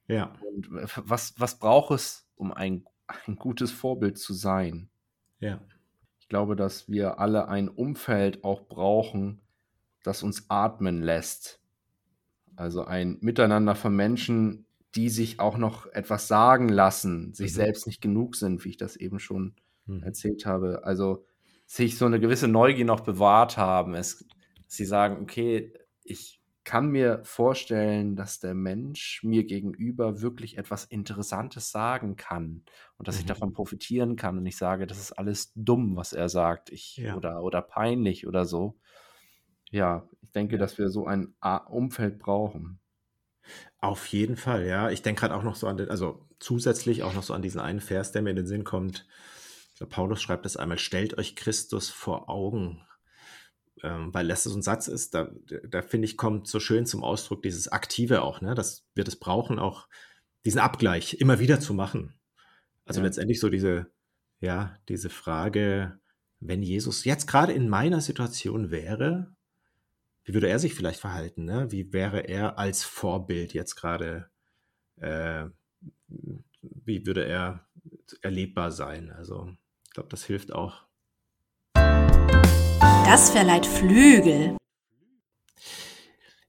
ja. 0.06 0.32
Und 0.42 0.66
äh, 0.76 0.86
was, 0.96 1.34
was 1.38 1.58
braucht 1.58 1.92
es, 1.94 2.28
um 2.36 2.52
ein, 2.52 2.84
ein 3.26 3.36
gutes 3.36 3.70
Vorbild 3.72 4.18
zu 4.18 4.34
sein? 4.34 4.90
ja. 5.40 5.60
Ich 6.20 6.28
glaube, 6.30 6.56
dass 6.56 6.90
wir 6.90 7.18
alle 7.20 7.48
ein 7.48 7.70
Umfeld 7.70 8.44
auch 8.44 8.68
brauchen, 8.68 9.40
das 10.04 10.22
uns 10.22 10.50
atmen 10.50 11.02
lässt. 11.02 11.60
Also 12.56 12.84
ein 12.84 13.18
Miteinander 13.20 13.74
von 13.74 13.94
Menschen, 13.94 14.66
die 14.94 15.08
sich 15.10 15.38
auch 15.40 15.58
noch 15.58 15.86
etwas 15.86 16.28
sagen 16.28 16.68
lassen, 16.68 17.34
sich 17.34 17.52
Mhm. 17.52 17.54
selbst 17.54 17.86
nicht 17.86 18.00
genug 18.00 18.36
sind, 18.36 18.64
wie 18.64 18.70
ich 18.70 18.76
das 18.76 18.96
eben 18.96 19.18
schon 19.20 19.56
Mhm. 19.86 20.00
erzählt 20.00 20.46
habe. 20.46 20.84
Also 20.84 21.24
sich 21.66 21.98
so 21.98 22.06
eine 22.06 22.20
gewisse 22.20 22.48
Neugier 22.48 22.84
noch 22.84 23.00
bewahrt 23.00 23.56
haben. 23.58 23.94
Es, 23.94 24.26
sie 24.66 24.84
sagen, 24.86 25.22
okay, 25.22 25.74
ich 26.02 26.40
kann 26.64 26.88
mir 26.90 27.20
vorstellen, 27.24 28.16
dass 28.16 28.40
der 28.40 28.54
Mensch 28.54 29.22
mir 29.22 29.44
gegenüber 29.44 30.20
wirklich 30.20 30.58
etwas 30.58 30.84
Interessantes 30.84 31.70
sagen 31.70 32.16
kann 32.16 32.64
und 32.98 33.08
dass 33.08 33.18
ich 33.18 33.24
Mhm. 33.24 33.26
davon 33.26 33.52
profitieren 33.52 34.16
kann 34.16 34.36
und 34.38 34.44
ich 34.46 34.56
sage, 34.58 34.86
das 34.86 34.98
ist 34.98 35.12
alles 35.12 35.52
dumm, 35.54 35.96
was 35.96 36.12
er 36.12 36.28
sagt, 36.28 36.70
ich 36.70 37.02
Ja. 37.02 37.14
oder 37.14 37.42
oder 37.42 37.62
peinlich 37.62 38.26
oder 38.26 38.44
so. 38.44 38.78
Ja, 39.70 40.08
ich 40.22 40.30
denke, 40.32 40.56
Ja. 40.56 40.58
dass 40.58 40.78
wir 40.78 40.88
so 40.90 41.06
ein 41.06 41.34
Umfeld 41.68 42.18
brauchen. 42.18 42.80
Auf 43.80 44.06
jeden 44.06 44.36
Fall, 44.36 44.66
ja. 44.66 44.90
Ich 44.90 45.02
denke 45.02 45.20
gerade 45.20 45.34
auch 45.34 45.42
noch 45.42 45.56
so 45.56 45.66
an 45.66 45.76
den, 45.76 45.88
also 45.90 46.26
zusätzlich 46.40 47.02
auch 47.02 47.14
noch 47.14 47.22
so 47.22 47.34
an 47.34 47.42
diesen 47.42 47.60
einen 47.60 47.80
Vers, 47.80 48.12
der 48.12 48.22
mir 48.22 48.30
in 48.30 48.36
den 48.36 48.46
Sinn 48.46 48.64
kommt. 48.64 49.06
Ich 49.72 49.78
glaube, 49.78 49.92
Paulus 49.92 50.20
schreibt 50.20 50.44
das 50.44 50.56
einmal, 50.56 50.78
stellt 50.78 51.16
euch 51.18 51.36
Christus 51.36 51.88
vor 51.90 52.28
Augen. 52.28 52.82
Ähm, 53.84 54.12
weil 54.12 54.26
das 54.26 54.42
so 54.42 54.54
ein 54.56 54.62
Satz 54.62 54.88
ist, 54.88 55.14
da, 55.14 55.30
da 55.68 55.82
finde 55.82 56.06
ich, 56.06 56.16
kommt 56.16 56.48
so 56.48 56.58
schön 56.58 56.84
zum 56.84 57.04
Ausdruck 57.04 57.42
dieses 57.42 57.68
Aktive 57.68 58.22
auch, 58.22 58.40
ne? 58.40 58.56
dass 58.56 58.84
wir 58.94 59.04
das 59.04 59.14
brauchen, 59.16 59.60
auch 59.60 59.86
diesen 60.44 60.58
Abgleich 60.58 61.14
immer 61.20 61.38
wieder 61.38 61.60
zu 61.60 61.74
machen. 61.74 62.18
Also 62.84 63.00
Ja. 63.00 63.06
letztendlich 63.06 63.38
so 63.38 63.48
diese, 63.48 63.86
ja, 64.40 64.76
diese 64.88 65.10
Frage, 65.10 66.00
wenn 66.40 66.62
Jesus 66.62 67.04
jetzt 67.04 67.28
gerade 67.28 67.52
in 67.52 67.68
meiner 67.68 68.00
Situation 68.00 68.72
wäre, 68.72 69.36
wie 70.28 70.34
würde 70.34 70.48
er 70.48 70.58
sich 70.58 70.74
vielleicht 70.74 71.00
verhalten? 71.00 71.46
Ne? 71.46 71.72
Wie 71.72 71.90
wäre 71.94 72.20
er 72.20 72.58
als 72.58 72.84
Vorbild 72.84 73.54
jetzt 73.54 73.76
gerade? 73.76 74.28
Äh, 75.00 75.46
wie 76.60 77.06
würde 77.06 77.24
er 77.24 77.66
erlebbar 78.20 78.70
sein? 78.70 79.10
Also 79.10 79.50
ich 79.86 79.90
glaube, 79.92 80.10
das 80.10 80.24
hilft 80.24 80.52
auch. 80.52 80.84
Das 81.72 83.30
verleiht 83.30 83.64
Flügel. 83.64 84.58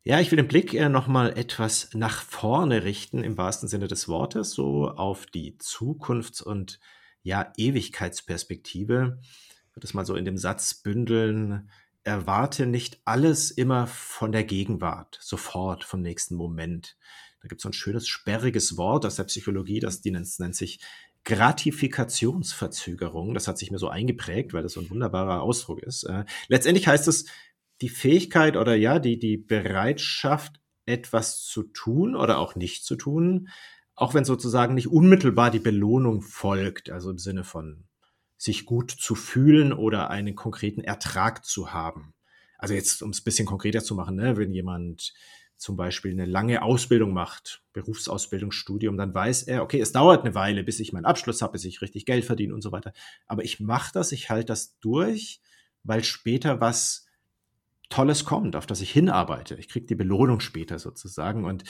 Ja, 0.03 0.19
ich 0.19 0.29
will 0.29 0.38
den 0.38 0.50
Blick 0.50 0.74
äh, 0.74 0.89
nochmal 0.89 1.38
etwas 1.38 1.89
nach 1.93 2.21
vorne 2.21 2.83
richten, 2.83 3.24
im 3.24 3.38
wahrsten 3.38 3.69
Sinne 3.69 3.88
des 3.88 4.09
Wortes, 4.09 4.51
so 4.51 4.89
auf 4.89 5.25
die 5.25 5.57
Zukunfts- 5.57 6.43
und 6.43 6.81
ja, 7.24 7.53
Ewigkeitsperspektive. 7.55 9.21
Ich 9.69 9.75
würde 9.77 9.88
es 9.88 9.93
mal 9.93 10.05
so 10.05 10.15
in 10.15 10.25
dem 10.25 10.38
Satz 10.38 10.74
bündeln. 10.74 11.69
Erwarte 12.10 12.66
nicht 12.66 13.00
alles 13.06 13.51
immer 13.51 13.88
von 13.88 14.32
der 14.32 14.44
Gegenwart, 14.44 15.20
sofort, 15.22 15.84
vom 15.84 16.01
nächsten 16.01 16.36
Moment. 16.36 16.98
Da 17.42 17.48
gibt 17.48 17.60
es 17.60 17.63
so 17.63 17.70
ein 17.70 17.74
schönes, 17.74 18.08
sperriges 18.08 18.78
Wort 18.78 19.06
aus 19.06 19.16
der 19.16 19.24
Psychologie, 19.25 19.80
das 19.80 20.01
die 20.01 20.10
nennt, 20.12 20.28
nennt 20.39 20.56
sich 20.56 20.80
Gratifikationsverzögerung. 21.24 23.34
Das 23.34 23.48
hat 23.48 23.58
sich 23.58 23.72
mir 23.72 23.78
so 23.78 23.88
eingeprägt, 23.89 24.54
weil 24.54 24.63
das 24.63 24.74
so 24.74 24.82
ein 24.82 24.89
wunderbarer 24.89 25.42
Ausdruck 25.42 25.82
ist. 25.84 26.04
Äh, 26.04 26.25
letztendlich 26.48 26.88
heißt 26.88 27.08
es, 27.08 27.25
die 27.82 27.89
Fähigkeit 27.89 28.58
oder 28.58 28.75
ja, 28.75 29.00
die, 29.00 29.20
die 29.20 29.38
Bereitschaft, 29.38 30.60
etwas 30.86 31.44
zu 31.44 31.63
tun 31.63 32.16
oder 32.16 32.39
auch 32.39 32.56
nicht 32.56 32.84
zu 32.84 32.96
tun, 32.96 33.50
auch 33.94 34.16
wenn 34.16 34.25
sozusagen 34.25 34.74
nicht 34.74 34.88
unmittelbar 34.88 35.51
die 35.51 35.60
Belohnung 35.60 36.24
folgt, 36.24 36.89
also 36.89 37.12
im 37.12 37.20
Sinne 37.20 37.44
von 37.44 37.88
sich 38.39 38.65
gut 38.65 38.89
zu 38.89 39.15
fühlen 39.15 39.74
oder 39.74 40.10
einen 40.10 40.34
konkreten 40.34 40.81
Ertrag 40.81 41.46
zu 41.46 41.74
haben. 41.74 42.13
Also 42.58 42.74
jetzt, 42.74 43.03
um 43.03 43.10
es 43.10 43.19
ein 43.19 43.25
bisschen 43.25 43.46
konkreter 43.46 43.84
zu 43.84 43.96
machen, 43.96 44.15
ne, 44.15 44.38
wenn 44.38 44.53
jemand 44.53 45.13
zum 45.58 45.75
Beispiel 45.75 46.13
eine 46.13 46.25
lange 46.25 46.62
Ausbildung 46.62 47.12
macht, 47.12 47.63
Berufsausbildung, 47.74 48.51
Studium, 48.51 48.96
dann 48.96 49.13
weiß 49.13 49.43
er, 49.43 49.62
okay, 49.62 49.81
es 49.81 49.91
dauert 49.91 50.24
eine 50.24 50.36
Weile, 50.36 50.63
bis 50.63 50.79
ich 50.79 50.93
meinen 50.93 51.03
Abschluss 51.05 51.41
habe, 51.41 51.51
bis 51.51 51.65
ich 51.65 51.81
richtig 51.81 52.05
Geld 52.05 52.24
verdiene 52.24 52.53
und 52.53 52.62
so 52.62 52.72
weiter. 52.72 52.93
Aber 53.27 53.43
ich 53.43 53.60
mache 53.60 53.91
das, 53.93 54.13
ich 54.13 54.29
halte 54.29 54.46
das 54.46 54.79
durch, 54.79 55.41
weil 55.84 56.05
später 56.05 56.62
was 56.62 57.09
Tolles 57.89 58.24
kommt, 58.24 58.55
auf 58.55 58.67
das 58.67 58.81
ich 58.81 58.91
hinarbeite. 58.91 59.55
Ich 59.55 59.67
kriege 59.67 59.88
die 59.88 59.96
Belohnung 59.96 60.39
später 60.39 60.77
sozusagen. 60.77 61.43
Und 61.43 61.63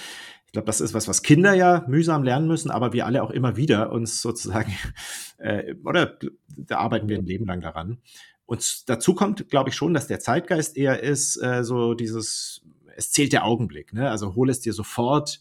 ich 0.46 0.52
glaube, 0.52 0.66
das 0.66 0.82
ist 0.82 0.94
was, 0.94 1.08
was 1.08 1.24
Kinder 1.24 1.54
ja 1.54 1.86
mühsam 1.88 2.24
lernen 2.24 2.48
müssen, 2.48 2.72
aber 2.72 2.92
wir 2.92 3.06
alle 3.06 3.24
auch 3.24 3.32
immer 3.32 3.56
wieder 3.56 3.92
uns 3.92 4.22
sozusagen, 4.22 4.74
äh, 5.38 5.76
oder 5.86 6.18
da 6.48 6.78
arbeiten 6.78 7.08
wir 7.08 7.18
ein 7.18 7.26
Leben 7.26 7.46
lang 7.46 7.62
daran. 7.62 8.00
Und 8.46 8.90
dazu 8.90 9.14
kommt, 9.14 9.50
glaube 9.50 9.70
ich, 9.70 9.76
schon, 9.76 9.94
dass 9.94 10.08
der 10.08 10.20
Zeitgeist 10.20 10.76
eher 10.76 11.02
ist, 11.02 11.42
äh, 11.42 11.64
so 11.64 11.94
dieses, 11.94 12.64
es 12.96 13.12
zählt 13.12 13.32
der 13.32 13.46
Augenblick. 13.46 13.94
Ne? 13.94 14.10
Also 14.10 14.36
hol 14.36 14.50
es 14.50 14.60
dir 14.60 14.74
sofort, 14.74 15.40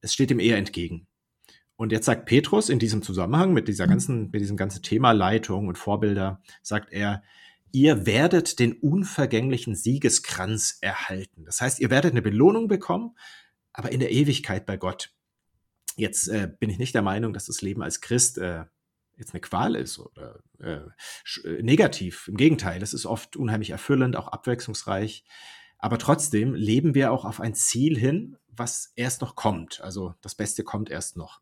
es 0.00 0.14
steht 0.14 0.30
ihm 0.30 0.40
eher 0.40 0.56
entgegen. 0.56 1.06
Und 1.76 1.92
jetzt 1.92 2.06
sagt 2.06 2.26
Petrus 2.26 2.70
in 2.70 2.80
diesem 2.80 3.02
Zusammenhang 3.02 3.52
mit 3.52 3.68
dieser 3.68 3.86
mhm. 3.86 3.90
ganzen, 3.90 4.30
mit 4.32 4.40
diesem 4.40 4.56
ganzen 4.56 4.82
Thema 4.82 5.12
Leitung 5.12 5.68
und 5.68 5.78
Vorbilder, 5.78 6.42
sagt 6.60 6.92
er, 6.92 7.22
ihr 7.72 8.06
werdet 8.06 8.58
den 8.58 8.72
unvergänglichen 8.72 9.74
Siegeskranz 9.74 10.78
erhalten. 10.80 11.44
Das 11.44 11.60
heißt, 11.60 11.80
ihr 11.80 11.90
werdet 11.90 12.12
eine 12.12 12.22
Belohnung 12.22 12.68
bekommen, 12.68 13.16
aber 13.72 13.92
in 13.92 14.00
der 14.00 14.10
Ewigkeit 14.10 14.66
bei 14.66 14.76
Gott. 14.76 15.12
Jetzt 15.96 16.28
äh, 16.28 16.50
bin 16.58 16.70
ich 16.70 16.78
nicht 16.78 16.94
der 16.94 17.02
Meinung, 17.02 17.32
dass 17.32 17.46
das 17.46 17.60
Leben 17.60 17.82
als 17.82 18.00
Christ 18.00 18.38
äh, 18.38 18.64
jetzt 19.16 19.32
eine 19.32 19.40
Qual 19.40 19.74
ist 19.74 19.98
oder 19.98 20.40
äh, 20.60 20.80
äh 21.44 21.62
negativ. 21.62 22.28
Im 22.28 22.36
Gegenteil, 22.36 22.82
es 22.82 22.94
ist 22.94 23.06
oft 23.06 23.36
unheimlich 23.36 23.70
erfüllend, 23.70 24.16
auch 24.16 24.28
abwechslungsreich. 24.28 25.24
Aber 25.78 25.98
trotzdem 25.98 26.54
leben 26.54 26.94
wir 26.94 27.12
auch 27.12 27.24
auf 27.24 27.40
ein 27.40 27.54
Ziel 27.54 27.98
hin, 27.98 28.36
was 28.48 28.92
erst 28.96 29.20
noch 29.20 29.36
kommt. 29.36 29.80
Also 29.80 30.14
das 30.20 30.34
Beste 30.34 30.64
kommt 30.64 30.90
erst 30.90 31.16
noch. 31.16 31.40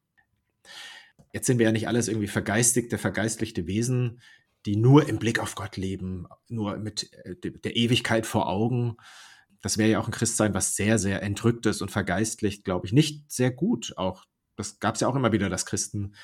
Jetzt 1.33 1.47
sind 1.47 1.59
wir 1.59 1.67
ja 1.67 1.73
nicht 1.73 1.89
alles 1.89 2.09
irgendwie 2.09 2.29
vergeistigte, 2.29 2.99
vergeistlichte 2.99 3.67
Wesen, 3.67 4.21
die 4.67 4.77
nur 4.77 5.09
im 5.09 5.19
Blick 5.19 5.39
auf 5.39 5.55
Gott 5.55 5.77
leben, 5.77 6.27
nur 6.49 6.77
mit 6.77 7.13
äh, 7.25 7.37
der 7.37 7.77
Ewigkeit 7.77 8.27
vor 8.27 8.49
Augen. 8.49 8.97
Das 9.63 9.79
wäre 9.79 9.91
ja 9.91 10.01
auch 10.01 10.09
ein 10.09 10.13
Christsein, 10.13 10.55
was 10.55 10.77
sehr, 10.77 10.99
sehr 10.99 11.23
entrückt 11.23 11.67
ist 11.67 11.81
und 11.81 11.91
vergeistlicht, 11.91 12.65
glaube 12.65 12.87
ich, 12.87 12.93
nicht 12.93 13.31
sehr 13.31 13.51
gut. 13.51 13.95
Auch 13.97 14.25
das 14.57 14.81
gab 14.81 14.97
es 14.97 15.01
ja 15.01 15.09
auch 15.09 15.15
immer 15.15 15.33
wieder, 15.33 15.49
dass 15.49 15.67
Christen 15.67 16.15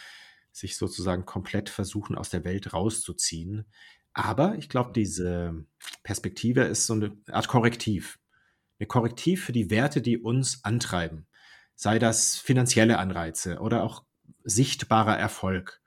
sich 0.50 0.76
sozusagen 0.76 1.24
komplett 1.24 1.70
versuchen, 1.70 2.16
aus 2.16 2.30
der 2.30 2.44
Welt 2.44 2.72
rauszuziehen. 2.72 3.66
Aber 4.12 4.56
ich 4.58 4.68
glaube, 4.68 4.92
diese 4.92 5.64
Perspektive 6.02 6.62
ist 6.62 6.86
so 6.86 6.94
eine 6.94 7.16
Art 7.30 7.48
Korrektiv. 7.48 8.18
Eine 8.78 8.86
Korrektiv 8.86 9.44
für 9.44 9.52
die 9.52 9.70
Werte, 9.70 10.02
die 10.02 10.18
uns 10.18 10.64
antreiben. 10.64 11.26
Sei 11.74 11.98
das 11.98 12.36
finanzielle 12.36 12.98
Anreize 12.98 13.60
oder 13.60 13.82
auch 13.82 14.04
sichtbarer 14.44 15.16
Erfolg 15.16 15.81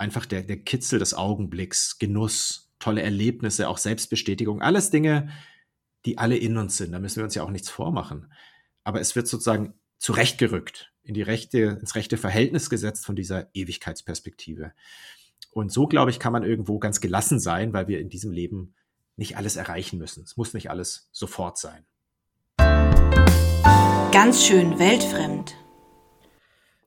einfach 0.00 0.24
der, 0.24 0.42
der 0.42 0.56
Kitzel 0.56 0.98
des 0.98 1.14
Augenblicks, 1.14 1.98
Genuss, 1.98 2.72
tolle 2.78 3.02
Erlebnisse, 3.02 3.68
auch 3.68 3.78
Selbstbestätigung, 3.78 4.62
alles 4.62 4.90
Dinge, 4.90 5.30
die 6.06 6.16
alle 6.16 6.38
in 6.38 6.56
uns 6.56 6.78
sind. 6.78 6.92
Da 6.92 6.98
müssen 6.98 7.16
wir 7.16 7.24
uns 7.24 7.34
ja 7.34 7.42
auch 7.42 7.50
nichts 7.50 7.68
vormachen. 7.68 8.32
Aber 8.82 9.00
es 9.00 9.14
wird 9.14 9.28
sozusagen 9.28 9.74
zurechtgerückt, 9.98 10.92
in 11.02 11.12
die 11.12 11.22
rechte, 11.22 11.78
ins 11.80 11.94
rechte 11.94 12.16
Verhältnis 12.16 12.70
gesetzt 12.70 13.04
von 13.04 13.14
dieser 13.14 13.54
Ewigkeitsperspektive. 13.54 14.72
Und 15.52 15.70
so, 15.70 15.86
glaube 15.86 16.10
ich, 16.10 16.18
kann 16.18 16.32
man 16.32 16.44
irgendwo 16.44 16.78
ganz 16.78 17.00
gelassen 17.02 17.38
sein, 17.38 17.74
weil 17.74 17.86
wir 17.86 18.00
in 18.00 18.08
diesem 18.08 18.32
Leben 18.32 18.74
nicht 19.16 19.36
alles 19.36 19.56
erreichen 19.56 19.98
müssen. 19.98 20.24
Es 20.24 20.38
muss 20.38 20.54
nicht 20.54 20.70
alles 20.70 21.10
sofort 21.12 21.58
sein. 21.58 21.84
Ganz 24.12 24.44
schön 24.44 24.78
weltfremd. 24.78 25.54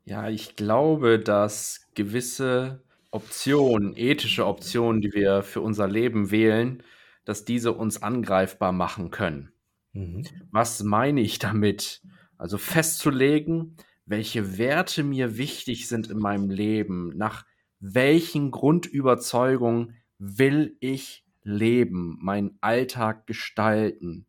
Ja, 0.06 0.30
ich 0.30 0.56
glaube, 0.56 1.20
dass 1.20 1.88
gewisse 1.94 2.83
Optionen, 3.14 3.96
ethische 3.96 4.46
Optionen, 4.46 5.02
die 5.02 5.14
wir 5.14 5.44
für 5.44 5.62
unser 5.62 5.88
Leben 5.88 6.32
wählen, 6.32 6.82
dass 7.26 7.46
diese 7.46 7.72
uns 7.72 8.02
angreifbar 8.02 8.72
machen 8.72 9.12
können. 9.12 9.52
Mhm. 9.94 10.26
Was 10.52 10.82
meine 10.84 11.22
ich 11.22 11.40
damit? 11.40 12.02
Also 12.38 12.58
festzulegen, 12.58 13.78
welche 14.06 14.58
Werte 14.58 15.04
mir 15.04 15.38
wichtig 15.38 15.88
sind 15.88 16.10
in 16.10 16.18
meinem 16.18 16.50
Leben, 16.50 17.16
nach 17.16 17.46
welchen 17.80 18.52
Grundüberzeugungen 18.52 19.96
will 20.18 20.76
ich 20.80 21.26
leben, 21.44 22.18
meinen 22.22 22.58
Alltag 22.62 23.28
gestalten. 23.28 24.26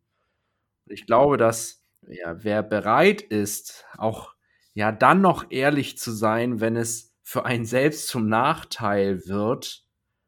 Ich 0.85 1.05
glaube, 1.07 1.37
dass 1.37 1.83
ja, 2.07 2.43
wer 2.43 2.61
bereit 2.61 3.21
ist, 3.21 3.85
auch 3.97 4.35
ja 4.73 4.91
dann 4.91 5.21
noch 5.21 5.49
ehrlich 5.49 5.97
zu 5.97 6.11
sein, 6.11 6.59
wenn 6.59 6.75
es 6.75 7.14
für 7.27 7.43
einen 7.43 7.65
selbst 7.65 8.07
zum 8.07 8.29
Nachteil 8.29 9.25
wird, 9.27 9.83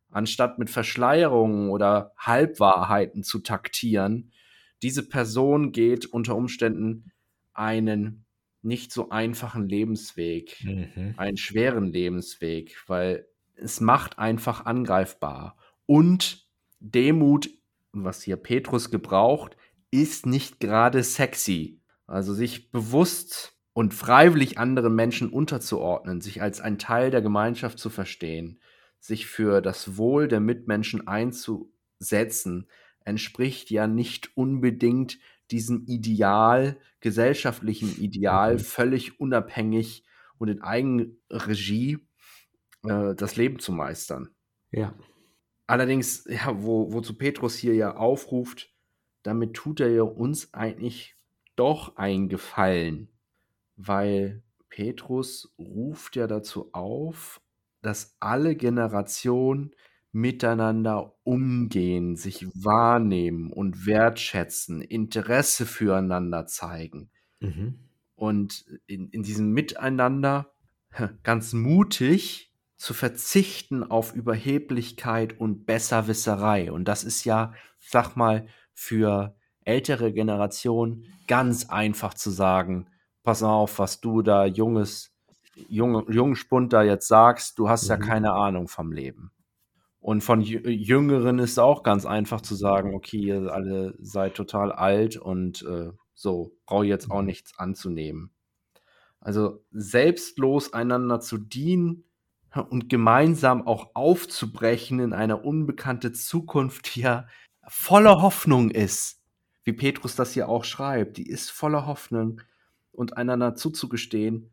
anstatt 0.10 0.58
mit 0.58 0.72
Verschleierungen 0.72 1.70
oder 1.70 2.12
Halbwahrheiten 2.18 3.24
zu 3.24 3.40
taktieren, 3.40 4.32
diese 4.82 5.08
Person 5.08 5.72
geht 5.72 6.08
unter 6.08 6.36
Umständen 6.36 7.12
einen 7.54 8.26
nicht 8.64 8.92
so 8.92 9.10
einfachen 9.10 9.70
Lebensweg, 9.70 10.58
mhm. 10.64 11.14
einen 11.18 11.38
schweren 11.38 11.86
Lebensweg, 11.86 12.76
weil 12.88 13.28
es 13.54 13.80
macht 13.80 14.18
einfach 14.18 14.66
angreifbar. 14.66 15.56
Und 15.86 16.48
Demut, 16.80 17.52
was 17.92 18.24
hier 18.24 18.38
Petrus 18.38 18.90
gebraucht, 18.90 19.56
ist 19.92 20.26
nicht 20.26 20.60
gerade 20.60 21.04
sexy. 21.04 21.80
Also 22.08 22.34
sich 22.34 22.72
bewusst 22.72 23.57
und 23.78 23.94
freiwillig 23.94 24.58
anderen 24.58 24.96
Menschen 24.96 25.30
unterzuordnen, 25.30 26.20
sich 26.20 26.42
als 26.42 26.62
ein 26.62 26.80
Teil 26.80 27.12
der 27.12 27.22
Gemeinschaft 27.22 27.78
zu 27.78 27.92
verstehen, 27.92 28.60
sich 29.00 29.28
für 29.28 29.62
das 29.62 29.98
Wohl 29.98 30.28
der 30.28 30.40
Mitmenschen 30.40 31.08
einzusetzen, 31.08 32.66
entspricht 33.06 33.70
ja 33.70 33.86
nicht 33.86 34.36
unbedingt 34.36 35.20
diesem 35.52 35.86
Ideal, 35.86 36.80
gesellschaftlichen 37.02 38.02
Ideal, 38.02 38.54
mhm. 38.56 38.60
völlig 38.62 39.20
unabhängig 39.20 40.04
und 40.40 40.48
in 40.48 40.64
Eigenregie 40.64 42.00
äh, 42.82 43.14
das 43.14 43.36
Leben 43.36 43.60
zu 43.60 43.72
meistern. 43.72 44.30
Ja. 44.72 44.96
Allerdings, 45.68 46.26
ja, 46.28 46.64
wo, 46.64 46.94
wozu 46.94 47.16
Petrus 47.16 47.56
hier 47.56 47.76
ja 47.76 47.96
aufruft, 47.96 48.74
damit 49.22 49.54
tut 49.54 49.82
er 49.82 49.92
ja 49.92 50.02
uns 50.02 50.52
eigentlich 50.56 51.16
doch 51.56 51.96
einen 51.98 52.28
Gefallen 52.28 53.10
weil 53.78 54.44
Petrus 54.70 55.54
ruft 55.58 56.16
ja 56.16 56.28
dazu 56.28 56.70
auf, 56.74 57.42
dass 57.82 58.18
alle 58.20 58.56
Generationen 58.56 59.72
miteinander 60.12 61.16
umgehen, 61.24 62.16
sich 62.16 62.48
wahrnehmen 62.48 63.52
und 63.52 63.86
wertschätzen, 63.86 64.82
Interesse 64.82 65.66
füreinander 65.66 66.48
zeigen. 66.48 67.12
Mhm. 67.40 67.80
Und 68.16 68.66
in, 68.88 69.10
in 69.10 69.22
diesem 69.22 69.52
Miteinander 69.52 70.52
ganz 71.24 71.54
mutig 71.54 72.52
zu 72.76 72.94
verzichten 72.94 73.84
auf 73.84 74.14
Überheblichkeit 74.14 75.40
und 75.40 75.66
Besserwisserei. 75.66 76.72
Und 76.72 76.86
das 76.86 77.04
ist 77.04 77.24
ja, 77.24 77.54
sag 77.80 78.16
mal, 78.16 78.48
für 78.74 79.36
ältere 79.66 80.14
Generationen 80.14 81.06
ganz 81.28 81.70
einfach 81.70 82.14
zu 82.14 82.30
sagen, 82.30 82.88
pass 83.28 83.44
auf, 83.44 83.78
was 83.78 84.00
du 84.00 84.22
da 84.22 84.46
junges, 84.46 85.14
junge, 85.68 86.38
Spund 86.38 86.72
da 86.72 86.82
jetzt 86.82 87.10
sagst, 87.10 87.60
du 87.60 87.68
hast 87.68 87.84
mhm. 87.84 87.90
ja 87.90 87.98
keine 87.98 88.32
Ahnung 88.32 88.70
vom 88.70 88.94
Leben. 88.94 89.34
Und 90.00 90.22
von 90.22 90.40
Jüngeren 90.40 91.38
ist 91.40 91.60
auch 91.60 91.84
ganz 91.84 92.06
einfach 92.06 92.40
zu 92.40 92.56
sagen, 92.56 92.96
okay, 92.96 93.18
ihr 93.18 93.52
alle 93.52 93.96
seid 94.00 94.36
total 94.36 94.72
alt 94.72 95.18
und 95.18 95.62
äh, 95.64 95.92
so, 96.14 96.56
brauche 96.66 96.86
jetzt 96.86 97.12
auch 97.12 97.20
mhm. 97.20 97.26
nichts 97.26 97.60
anzunehmen. 97.60 98.32
Also 99.20 99.62
selbstlos 99.72 100.72
einander 100.72 101.20
zu 101.20 101.38
dienen 101.38 102.06
und 102.70 102.88
gemeinsam 102.88 103.68
auch 103.68 103.92
aufzubrechen 103.94 105.02
in 105.02 105.12
eine 105.12 105.36
unbekannte 105.36 106.14
Zukunft, 106.14 106.96
die 106.96 107.02
ja 107.02 107.28
voller 107.68 108.22
Hoffnung 108.22 108.72
ist, 108.72 109.22
wie 109.66 109.74
Petrus 109.74 110.16
das 110.16 110.32
hier 110.32 110.48
auch 110.48 110.64
schreibt, 110.64 111.18
die 111.18 111.28
ist 111.28 111.52
voller 111.52 111.88
Hoffnung 111.88 112.40
und 112.98 113.18
einander 113.18 113.56
zuzugestehen, 113.56 114.52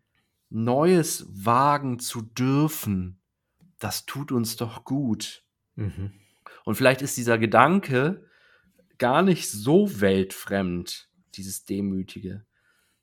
Neues 0.50 1.26
wagen 1.44 1.98
zu 1.98 2.22
dürfen, 2.22 3.20
das 3.80 4.07
tut 4.07 4.30
uns 4.30 4.57
doch 4.57 4.85
gut. 4.85 5.44
Mhm. 5.74 6.12
Und 6.64 6.76
vielleicht 6.76 7.02
ist 7.02 7.16
dieser 7.16 7.38
Gedanke 7.38 8.28
gar 8.98 9.22
nicht 9.22 9.50
so 9.50 10.00
weltfremd, 10.00 11.11
dieses 11.35 11.64
Demütige, 11.64 12.46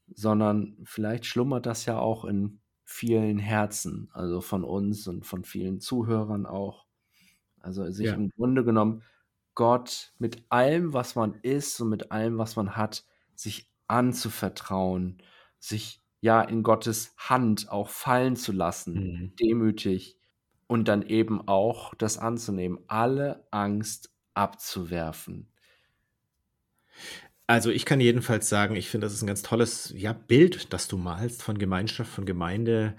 sondern 0.08 0.78
vielleicht 0.86 1.26
schlummert 1.26 1.66
das 1.66 1.86
ja 1.86 2.00
auch 2.00 2.26
in 2.26 2.60
vielen 2.86 3.40
Herzen, 3.40 4.10
also 4.14 4.42
von 4.42 4.64
uns 4.64 5.08
und 5.08 5.26
von 5.26 5.44
vielen 5.44 5.80
Zuhörern 5.80 6.46
auch. 6.46 6.88
Also 7.62 7.90
sich 7.92 8.08
Ja. 8.08 8.14
im 8.14 8.30
Grunde 8.32 8.64
genommen 8.66 9.04
Gott 9.56 10.14
mit 10.20 10.44
allem, 10.50 10.94
was 10.94 11.16
man 11.16 11.36
ist 11.42 11.80
und 11.82 11.90
mit 11.90 12.12
allem, 12.12 12.38
was 12.38 12.56
man 12.56 12.76
hat, 12.78 13.06
sich 13.36 13.71
anzuvertrauen, 13.92 15.22
sich 15.60 16.02
ja 16.22 16.42
in 16.42 16.64
Gottes 16.64 17.14
Hand 17.18 17.70
auch 17.72 17.90
fallen 17.90 18.36
zu 18.36 18.52
lassen, 18.54 19.14
Mhm. 19.14 19.36
demütig 19.40 20.18
und 20.68 20.88
dann 20.88 21.04
eben 21.04 21.48
auch 21.48 21.94
das 21.96 22.18
anzunehmen, 22.18 22.80
alle 22.88 23.48
Angst 23.52 24.12
abzuwerfen. 24.34 25.52
Also 27.48 27.70
ich 27.70 27.86
kann 27.86 28.00
jedenfalls 28.00 28.48
sagen, 28.50 28.76
ich 28.76 28.90
finde, 28.90 29.06
das 29.06 29.14
ist 29.14 29.22
ein 29.24 29.28
ganz 29.28 29.42
tolles 29.42 29.94
ja, 29.96 30.14
Bild, 30.14 30.72
das 30.74 30.88
du 30.88 30.98
malst 30.98 31.44
von 31.44 31.58
Gemeinschaft, 31.58 32.12
von 32.12 32.26
Gemeinde, 32.26 32.96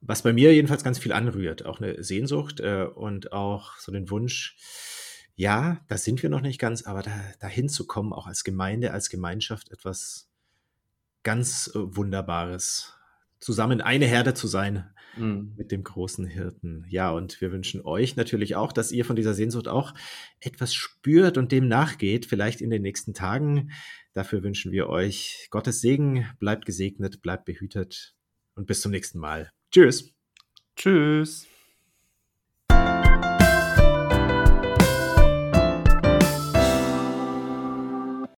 was 0.00 0.22
bei 0.22 0.32
mir 0.32 0.54
jedenfalls 0.54 0.84
ganz 0.84 0.98
viel 0.98 1.12
anrührt. 1.12 1.66
Auch 1.66 1.80
eine 1.80 2.02
Sehnsucht 2.02 2.60
äh, 2.60 2.84
und 2.84 3.32
auch 3.32 3.76
so 3.78 3.92
den 3.92 4.08
Wunsch, 4.10 4.56
ja, 5.36 5.80
da 5.88 5.98
sind 5.98 6.22
wir 6.22 6.30
noch 6.30 6.40
nicht 6.42 6.58
ganz, 6.58 6.84
aber 6.86 7.02
da, 7.02 7.12
dahin 7.40 7.68
zu 7.68 7.86
kommen, 7.86 8.12
auch 8.12 8.26
als 8.26 8.44
Gemeinde, 8.44 8.92
als 8.92 9.10
Gemeinschaft, 9.10 9.70
etwas 9.70 10.29
ganz 11.22 11.70
äh, 11.74 11.78
Wunderbares. 11.78 12.96
Zusammen 13.38 13.80
eine 13.80 14.06
Herde 14.06 14.34
zu 14.34 14.46
sein 14.46 14.90
Mhm. 15.16 15.54
mit 15.56 15.72
dem 15.72 15.82
großen 15.82 16.26
Hirten. 16.26 16.84
Ja, 16.88 17.10
und 17.10 17.40
wir 17.40 17.52
wünschen 17.52 17.84
euch 17.84 18.16
natürlich 18.16 18.56
auch, 18.56 18.72
dass 18.72 18.92
ihr 18.92 19.04
von 19.04 19.16
dieser 19.16 19.34
Sehnsucht 19.34 19.68
auch 19.68 19.94
etwas 20.40 20.74
spürt 20.74 21.38
und 21.38 21.52
dem 21.52 21.68
nachgeht, 21.68 22.26
vielleicht 22.26 22.60
in 22.60 22.70
den 22.70 22.82
nächsten 22.82 23.14
Tagen. 23.14 23.70
Dafür 24.12 24.42
wünschen 24.42 24.72
wir 24.72 24.88
euch 24.88 25.48
Gottes 25.50 25.80
Segen, 25.80 26.26
bleibt 26.38 26.66
gesegnet, 26.66 27.22
bleibt 27.22 27.44
behütet 27.44 28.14
und 28.54 28.66
bis 28.66 28.80
zum 28.80 28.92
nächsten 28.92 29.18
Mal. 29.18 29.50
Tschüss. 29.70 30.12
Tschüss. 30.76 31.49